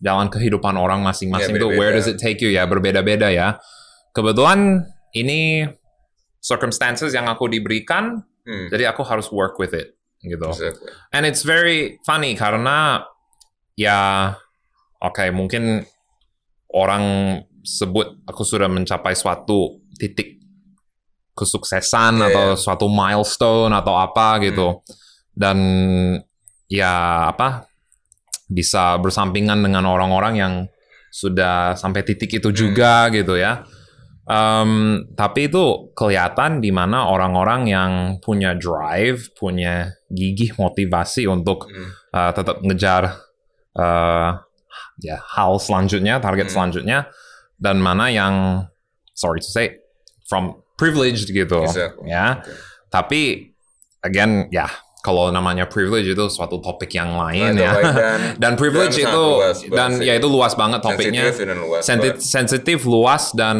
[0.04, 3.56] jalan kehidupan orang masing-masing Ya, tuh where does it take you ya berbeda-beda ya
[4.12, 4.84] kebetulan
[5.16, 5.64] ini
[6.38, 8.68] circumstances yang aku diberikan Hmm.
[8.68, 10.92] jadi aku harus work with it gitu Exactly.
[11.16, 13.00] and it's very funny karena
[13.72, 14.36] ya
[15.00, 15.80] oke mungkin
[16.68, 17.04] orang
[17.64, 20.44] sebut aku sudah mencapai suatu titik
[21.32, 22.60] kesuksesan Iya, atau iya.
[22.60, 24.84] suatu milestone atau apa gitu
[25.32, 25.56] dan
[26.68, 26.92] ya
[27.32, 27.64] apa
[28.50, 30.52] bisa bersampingan dengan orang-orang yang
[31.10, 33.62] sudah sampai titik itu juga gitu ya
[34.24, 37.92] Em, tapi itu kelihatan di mana orang-orang yang
[38.24, 41.92] punya drive, punya gigih motivasi untuk Hmm.
[42.08, 43.20] uh, tetap ngejar
[43.76, 44.40] uh,
[44.96, 46.54] ya hal selanjutnya, target Hmm.
[46.56, 46.98] selanjutnya,
[47.60, 48.64] dan mana yang
[49.12, 49.76] sorry to say
[50.24, 52.08] from privileged gitu, Exactly.
[52.08, 52.40] ya.
[52.40, 52.48] Oke.
[52.88, 53.20] Tapi
[54.00, 54.72] again ya
[55.04, 57.72] kalau namanya privilege itu suatu topik yang lain Nah, ya.
[57.84, 61.28] dan- dan privilege dan itu luas dan ya itu luas banget topiknya.
[61.28, 61.82] Sensitif dan luas,
[62.24, 63.56] sensitif, luas dan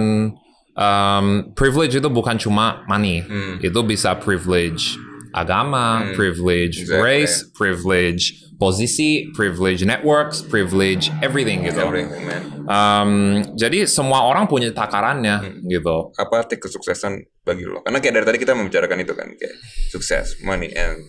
[0.72, 3.20] um, privilege itu bukan cuma money.
[3.20, 3.60] Hmm.
[3.60, 4.96] Itu bisa privilege
[5.34, 6.14] agama, Hmm.
[6.14, 7.02] privilege Exactly.
[7.02, 11.82] race, privilege posisi, privilege networks, privilege everything gitu.
[11.82, 12.42] Everything, man.
[12.64, 13.10] Um,
[13.52, 15.66] jadi semua orang punya takarannya Hmm.
[15.66, 16.14] gitu.
[16.14, 17.82] Apa arti kesuksesan bagi lo?
[17.82, 19.54] Karena kayak dari tadi kita membicarakan itu kan kayak
[19.90, 21.02] sukses, money, and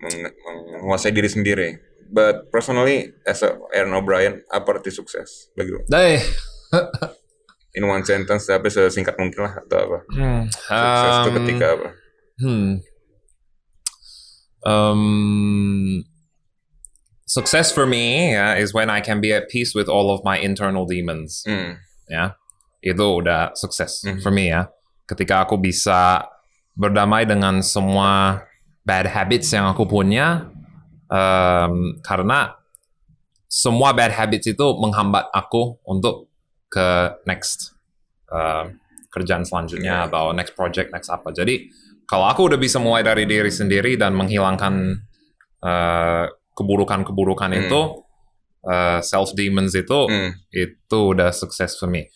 [0.00, 0.34] meng-
[0.80, 1.68] menguasai diri sendiri.
[2.10, 5.86] But personally, as a Aaron O'Brien, apa arti sukses bagi lo?
[7.78, 9.98] In one sentence, tapi sesingkat mungkin lah atau apa?
[10.10, 10.42] Hmm.
[10.50, 11.88] Sukses itu Um, ketika apa?
[12.42, 12.70] Hmm.
[14.60, 15.02] Um,
[17.26, 20.36] success for me yeah, is when I can be at peace with all of my
[20.36, 21.46] internal demons.
[21.46, 21.78] Hmm.
[22.10, 22.34] Ya,
[22.82, 24.18] itu udah sukses Mhm.
[24.18, 24.66] for me ya.
[25.06, 26.26] Ketika aku bisa
[26.74, 28.42] berdamai dengan semua
[28.90, 30.50] bad habits yang aku punya,
[31.06, 32.58] um, karena
[33.46, 36.26] semua bad habits itu menghambat aku untuk
[36.66, 37.78] ke next
[38.34, 38.66] uh,
[39.10, 40.06] kerjaan selanjutnya Iya.
[40.10, 41.30] atau next project next apa.
[41.30, 41.70] Jadi
[42.06, 44.74] kalau aku udah bisa mulai dari diri sendiri dan menghilangkan
[45.62, 46.24] uh,
[46.54, 47.60] keburukan-keburukan Hmm.
[47.62, 47.80] itu,
[48.66, 50.30] uh, self demons itu, Hmm.
[50.50, 52.10] itu udah sukses for me.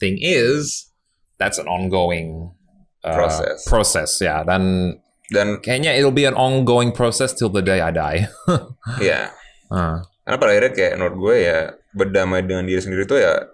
[0.00, 0.88] Thing is,
[1.36, 2.56] that's an ongoing
[3.04, 3.58] uh, Process.
[3.68, 4.44] Process ya.
[4.44, 4.96] Dan
[5.30, 8.26] Dan kayaknya it'll be an ongoing process till the day I die.
[8.98, 9.30] ya,
[9.70, 10.02] Ah.
[10.26, 11.58] karena pada akhirnya kayak menurut gue ya
[11.92, 13.46] berdamai dengan diri sendiri itu ya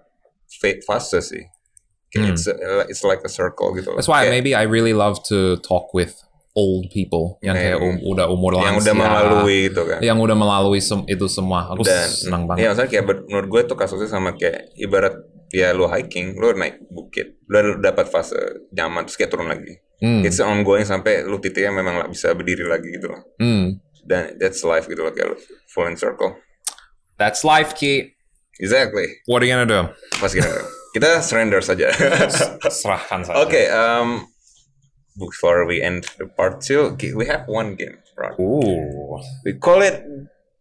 [0.83, 1.45] fase sih.
[2.09, 2.33] Kayak Hmm.
[2.33, 3.93] it's, a- it's like a circle gitu.
[3.93, 6.17] That's why Kayak maybe I really love to talk with
[6.57, 9.99] old people yang kayak um- udah umur yang lansia, udah melalui gitu kan.
[10.01, 11.69] yang udah melalui sem- itu semua.
[11.69, 12.65] Aku Dan senang Iya, banget.
[12.73, 15.12] maksudnya kayak menurut gue tuh kasusnya sama kayak ibarat
[15.53, 18.41] ya lu hiking, lu naik bukit, lu dapat fase
[18.73, 19.77] nyaman terus kayak turun lagi.
[19.97, 20.23] Hmm.
[20.25, 23.23] It's ongoing sampai lu titiknya memang nggak bisa berdiri lagi gitu loh.
[23.41, 23.81] Hmm.
[24.07, 25.41] Dan that's life gitu loh kayak
[25.73, 26.37] full in circle.
[27.17, 28.13] That's life, Ki.
[28.61, 29.09] Exactly.
[29.25, 29.83] What are you gonna do?
[30.21, 30.49] Pas kita
[30.97, 31.93] kita surrender saja.
[32.69, 33.41] Serahkan saja.
[33.41, 34.29] okay, um
[35.17, 38.37] before we end the part two, we have one game, right?
[38.37, 39.17] Ooh.
[39.45, 40.05] We call it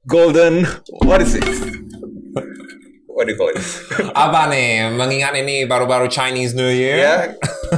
[0.07, 0.63] Golden.
[1.03, 1.43] What is it?
[3.15, 3.63] What do you call it?
[4.27, 4.91] Apa nih?
[4.91, 6.99] Mengingat ini baru-baru Chinese New Year.
[6.99, 7.21] yeah.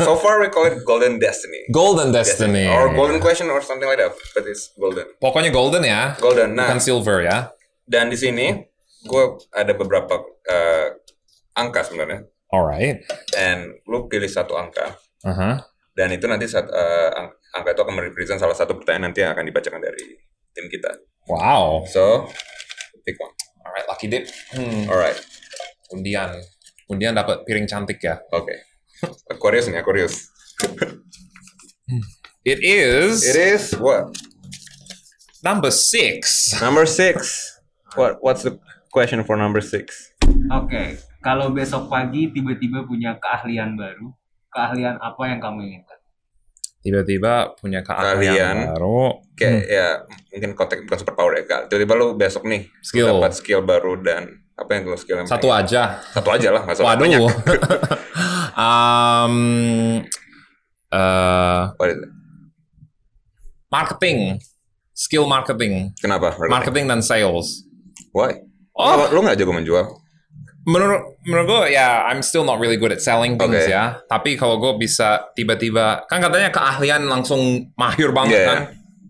[0.02, 1.70] So far we call it Golden Destiny.
[1.70, 2.66] Golden Destiny.
[2.66, 5.06] Or Golden Question or something like that, but it's golden.
[5.22, 6.18] Pokoknya golden ya.
[6.18, 6.58] Golden.
[6.58, 7.54] Nah, Bukan silver ya.
[7.86, 8.66] dan di sini
[9.06, 9.24] gue
[9.54, 10.98] ada beberapa eh,
[11.54, 12.26] angka sebenarnya.
[12.50, 13.06] Alright.
[13.38, 15.62] And lu pilih satu angka Uh-huh.
[15.94, 16.66] dan itu nanti saat
[17.14, 20.18] ang- angka itu akan merepresent salah satu pertanyaan nanti yang akan dibacakan dari
[20.52, 20.98] tim kita.
[21.30, 21.86] Wow.
[21.86, 22.26] So,
[23.02, 23.37] pick one.
[23.78, 24.26] Alright, lucky dip.
[24.58, 24.90] Hmm.
[24.90, 25.22] Alright.
[25.94, 26.42] Undian.
[26.90, 28.18] Undian dapat piring cantik ya.
[28.34, 28.66] Oke.
[29.30, 30.34] Aquarius nih, Aquarius.
[32.48, 34.18] It is It is what?
[35.46, 36.50] number six.
[36.58, 37.54] Number six.
[37.94, 38.58] What What's the
[38.90, 40.10] question for number six?
[40.50, 44.10] Oke, kalau besok pagi tiba-tiba punya keahlian baru,
[44.50, 46.00] keahlian apa yang kamu inginkan?
[46.88, 48.56] Tiba-tiba punya keahlian Keahlian.
[48.72, 49.20] baru.
[49.36, 49.88] Kayak ya
[50.32, 51.62] mungkin konteks bukan superpower ya kak.
[51.68, 53.12] Tiba-tiba lu besok nih Skill.
[53.12, 54.24] dapat skill baru dan
[54.56, 55.68] apa yang lu skill yang Satu pengen?
[55.68, 55.82] aja.
[56.16, 57.20] Satu aja lah, nggak usah banyak.
[57.28, 57.32] Waduh.
[58.56, 59.36] um,
[60.90, 61.64] uh,
[63.68, 64.40] marketing.
[64.96, 65.92] Skill marketing.
[66.00, 66.34] Kenapa?
[66.48, 67.68] Marketing dan sales.
[68.10, 68.42] Why?
[68.74, 69.12] Oh.
[69.12, 69.86] Lu nggak jago menjual?
[70.68, 73.72] Menurut menurut gue ya I'm still not really good at selling things Oke.
[73.72, 74.04] ya.
[74.04, 78.60] Tapi kalau gue bisa tiba-tiba kan katanya keahlian langsung mahir banget Iya, kan.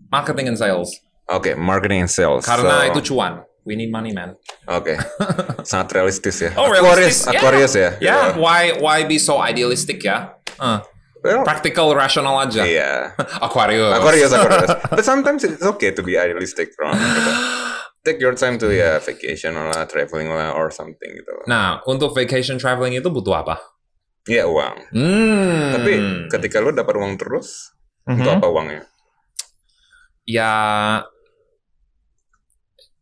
[0.08, 0.94] Marketing and sales.
[1.26, 2.46] Oke, marketing and sales.
[2.46, 3.42] Karena So, itu cuan.
[3.66, 4.32] We need money man.
[4.64, 4.96] Oke,
[5.68, 6.56] sangat realistis ya.
[6.56, 7.28] Oh, Aquarius, realistis.
[7.28, 7.90] Aquarius ya.
[8.00, 10.38] Ya, why why be so idealistic ya?
[10.56, 10.80] Uh,
[11.18, 12.62] Well, practical, rational aja.
[12.62, 13.12] Iya.
[13.46, 13.90] Aquarius.
[13.90, 14.70] Aquarius, Aquarius.
[14.86, 16.94] But sometimes it's okay to be idealistic, bro.
[18.08, 21.44] Take your time to ya vacation lah, traveling lah, or something gitu.
[21.44, 23.60] Nah, untuk vacation traveling itu butuh apa?
[24.24, 24.76] Iya uang.
[24.96, 25.76] Hmm.
[25.76, 25.92] Tapi
[26.28, 27.76] ketika lu dapat uang terus,
[28.08, 28.16] Mhm.
[28.16, 28.82] itu apa uangnya?
[30.24, 30.52] ya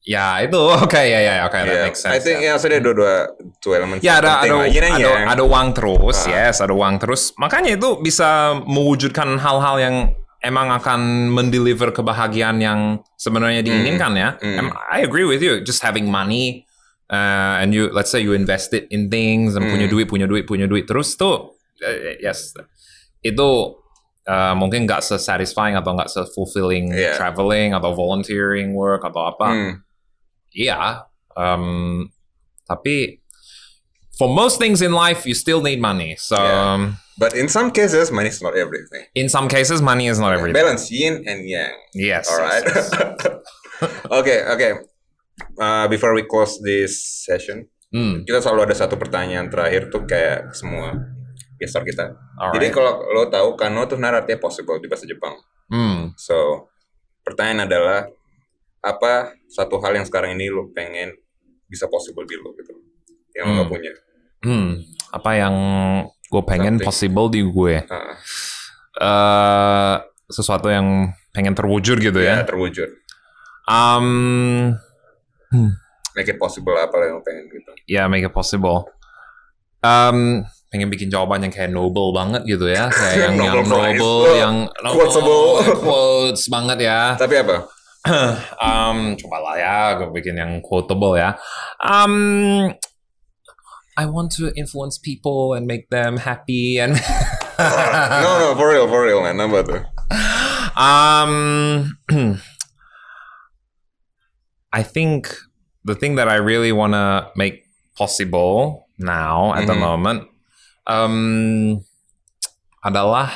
[0.02, 0.54] ya itu
[0.86, 1.82] oke ya ya oke that Iya.
[1.90, 2.14] makes sense.
[2.14, 2.54] I think ya.
[2.54, 3.14] ya sudah dua-dua
[3.58, 5.26] two elements Ya ada ada, and ada yang.
[5.26, 6.46] ada uang terus, Ah.
[6.50, 7.34] yes, ada uang terus.
[7.34, 9.96] Makanya itu bisa mewujudkan hal-hal yang
[10.40, 12.80] emang akan mendeliver kebahagiaan yang
[13.16, 14.28] sebenarnya diinginkan ya.
[14.38, 14.68] Hmm.
[14.68, 15.60] Em- I agree with you.
[15.60, 16.66] Just having money
[17.08, 19.66] uh, and you let's say you invest it in things Hmm.
[19.66, 22.54] punya duit, punya duit, punya duit terus tuh uh, yes
[23.22, 23.48] itu
[24.26, 27.14] uh, mungkin nggak se-satisfying atau nggak se-fulfilling Iya.
[27.18, 29.48] traveling atau volunteering work atau apa.
[29.50, 29.72] Hmm.
[30.50, 31.04] Iya,
[31.36, 32.06] um,
[32.64, 33.20] tapi
[34.16, 36.16] for most things in life, you still need money.
[36.16, 36.96] So Yeah.
[37.16, 39.08] But in some cases, money is not everything.
[39.16, 40.52] in some cases, money is not everything.
[40.52, 41.72] Balance yin and yang.
[41.96, 42.28] Yes.
[42.28, 42.60] Alright.
[42.64, 43.16] yes, yes.
[44.12, 44.68] Oke, oke.
[45.56, 50.52] Uh, before we close this session, Hmm, kita selalu ada satu pertanyaan terakhir tuh kayak
[50.52, 50.92] semua
[51.56, 52.12] gestar kita.
[52.52, 52.74] Jadi alright.
[52.74, 55.38] kalau lo tahu kano tuh sebenarnya artinya possible di bahasa Jepang.
[55.70, 56.66] Hmm, So,
[57.22, 58.10] pertanyaan adalah
[58.82, 61.14] apa satu hal yang sekarang ini lo pengen
[61.64, 62.74] bisa possible di lo gitu,
[63.32, 63.56] yang lo Hmm.
[63.62, 63.92] nggak punya.
[64.46, 64.68] Hmm.
[65.10, 65.54] Apa yang
[66.06, 66.86] gue pengen Something.
[66.86, 67.74] possible di gue?
[67.82, 68.14] Ah,
[68.96, 69.94] eh
[70.26, 72.46] sesuatu yang pengen terwujud gitu ya, ya.
[72.46, 72.90] terwujud.
[73.66, 74.06] Um,
[76.14, 77.70] Make it possible apa yang pengen gitu.
[77.86, 78.88] ya make it possible.
[79.80, 83.94] Um, pengen bikin jawaban yang kayak noble banget gitu ya, kayak yang, yang Nobel Prize.
[83.94, 85.44] noble, Oh, yang quotable.
[85.78, 87.00] quotes banget ya.
[87.22, 87.56] Tapi apa?
[88.56, 91.36] um, coba lah ya, gue bikin yang quotable ya.
[91.78, 92.70] Um,
[93.96, 96.92] I want to influence people and make them happy and
[97.58, 99.40] no, no, for real, for real, man.
[99.40, 99.80] Apa tuh?
[100.76, 101.32] um,
[104.72, 105.32] I think
[105.84, 107.64] the thing that I really wanna make
[107.96, 109.80] possible now at the Mhm.
[109.80, 110.20] moment
[110.84, 111.80] um,
[112.84, 113.32] adalah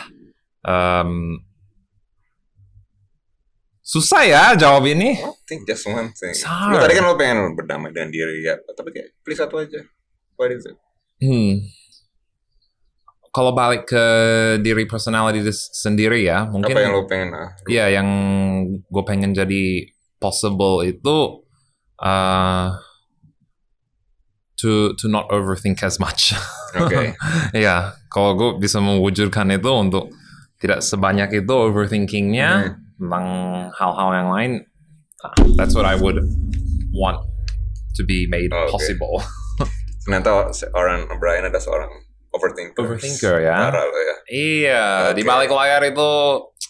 [0.62, 1.40] um,
[3.80, 5.16] susah ya jawab ini.
[5.18, 6.36] I think just one thing.
[6.70, 9.80] Lo tadi kan lo pengen berdamai dengan diri ya, tapi kayak pilih satu aja.
[10.41, 10.80] What is it?
[11.20, 11.68] Hmm.
[13.30, 14.05] kalau balik ke
[14.64, 17.30] diri personality sendiri ya, mungkin Apa yang lo pengen?
[17.36, 17.53] ah?
[17.68, 18.09] Iya, yang
[18.91, 19.86] gue pengen jadi
[20.18, 21.45] possible itu
[22.03, 22.74] uh,
[24.59, 26.34] to to not overthink as much.
[26.74, 27.14] Oke.
[27.61, 30.11] Iya, kalau gue bisa mewujudkan itu untuk
[30.59, 33.26] tidak sebanyak itu overthinkingnya tentang
[33.78, 34.51] hal-hal yang lain,
[35.22, 36.18] ah, that's what I would
[36.91, 37.22] want
[37.95, 38.74] to be made Oke.
[38.74, 39.22] possible.
[40.11, 41.86] Ternyata seorang Brian ada seorang
[42.28, 42.74] overthinker.
[42.76, 43.56] Overthinker, ya.
[43.64, 44.16] Parah lo ya.
[44.26, 45.28] iya, di Oke.
[45.28, 46.11] balik layar itu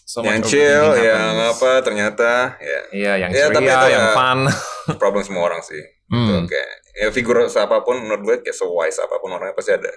[0.02, 1.56] so yang much chill, yang happens.
[1.56, 4.38] apa ternyata ya Iya, yang Ya, tapi itu yang ya- fun.
[5.00, 5.80] problem semua orang sih.
[6.06, 6.42] Hmm.
[6.42, 6.60] Oke.
[6.92, 9.88] Ya figur siapa pun menurut gue kayak sewise apa pun orangnya pasti ada.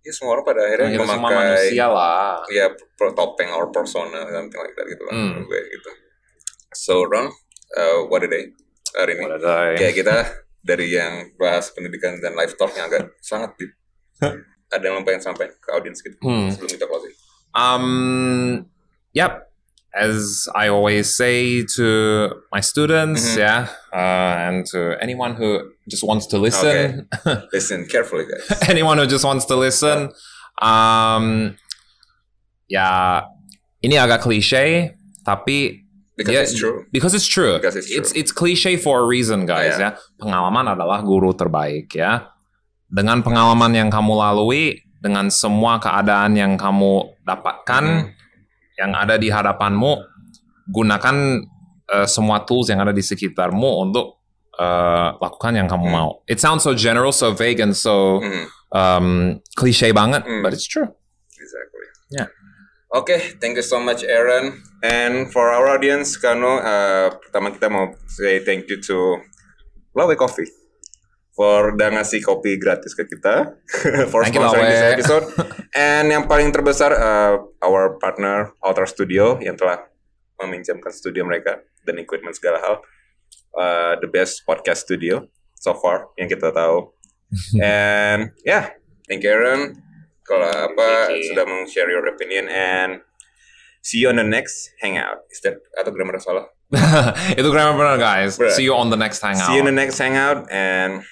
[0.00, 2.42] Ya semua orang pada akhirnya semua memakai manusia lah.
[2.48, 2.66] ya
[3.12, 5.26] topeng or persona something like that gitu lah Hmm.
[5.32, 5.90] menurut gue gitu.
[6.72, 7.30] So Ron,
[7.72, 8.50] uh, what a day
[8.94, 9.22] hari ini.
[9.22, 9.70] What a day.
[9.76, 10.16] Kayak kita
[10.62, 13.72] dari yang bahas pendidikan dan life talk yang agak sangat deep.
[14.72, 16.48] ada yang pengen sampaikan ke audiens gitu Hmm.
[16.48, 17.12] sebelum kita closing.
[17.52, 18.64] Um,
[19.12, 19.52] yep.
[19.92, 21.86] As I always say to
[22.48, 23.44] my students, Mhm.
[23.44, 23.60] yeah,
[23.92, 27.04] uh, and to anyone who just wants to listen,
[27.52, 28.48] Listen carefully guys.
[28.72, 30.08] anyone who just wants to listen,
[30.56, 31.52] um,
[32.72, 33.20] ya,
[33.84, 36.84] ini agak cliche, tapi Because ya- it's true.
[36.92, 37.56] Because it's true.
[37.56, 37.98] Because it's true.
[38.04, 39.80] It's it's cliche for a reason, guys.
[39.80, 39.96] Yeah.
[39.96, 41.88] Ya, pengalaman adalah guru terbaik.
[41.96, 42.28] Ya,
[42.88, 48.08] dengan pengalaman yang kamu lalui, dengan semua keadaan yang kamu dapatkan, Mhm.
[48.76, 49.92] yang ada di hadapanmu,
[50.68, 51.16] gunakan
[51.92, 54.20] eh, semua tools yang ada di sekitarmu untuk
[54.52, 55.96] eh, lakukan yang kamu Hmm.
[55.96, 56.10] mau.
[56.28, 58.44] It sounds so general, so vague, and so Hmm.
[58.68, 59.06] um,
[59.56, 60.44] cliche banget, Hmm.
[60.44, 60.92] but it's true.
[61.32, 61.86] Exactly.
[62.12, 62.28] Yeah.
[62.92, 64.60] Okay, thank you so much, Aaron.
[64.84, 69.16] And for our audience, Kano, uh, pertama kita mau say thank you to
[69.96, 70.44] Lawe Coffee
[71.32, 73.56] for udah ngasih kopi gratis ke kita
[74.12, 75.24] for Thank sponsoring this episode.
[75.72, 79.88] And yang paling terbesar, uh, our partner Outer Studio yang telah
[80.36, 82.74] meminjamkan studio mereka dan equipment segala hal.
[83.56, 85.24] Uh, the best podcast studio
[85.56, 86.92] so far yang kita tahu.
[87.56, 88.76] And yeah,
[89.08, 89.91] thank you Aaron.
[90.32, 91.28] Kalau apa Thank you.
[91.28, 93.04] sudah meng-share your opinion and
[93.84, 95.28] see you on the next hangout.
[95.28, 96.48] Is that atau grammar salah?
[97.38, 98.40] Itu grammar benar, guys.
[98.40, 98.48] Bruh.
[98.56, 99.44] See you on the next hangout.
[99.52, 101.04] See you in the next hangout and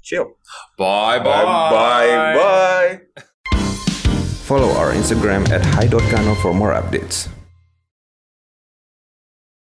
[0.00, 0.40] chill.
[0.80, 2.90] Bye, Bye bye bye.
[4.48, 7.28] Follow our Instagram at hi.kano for more updates.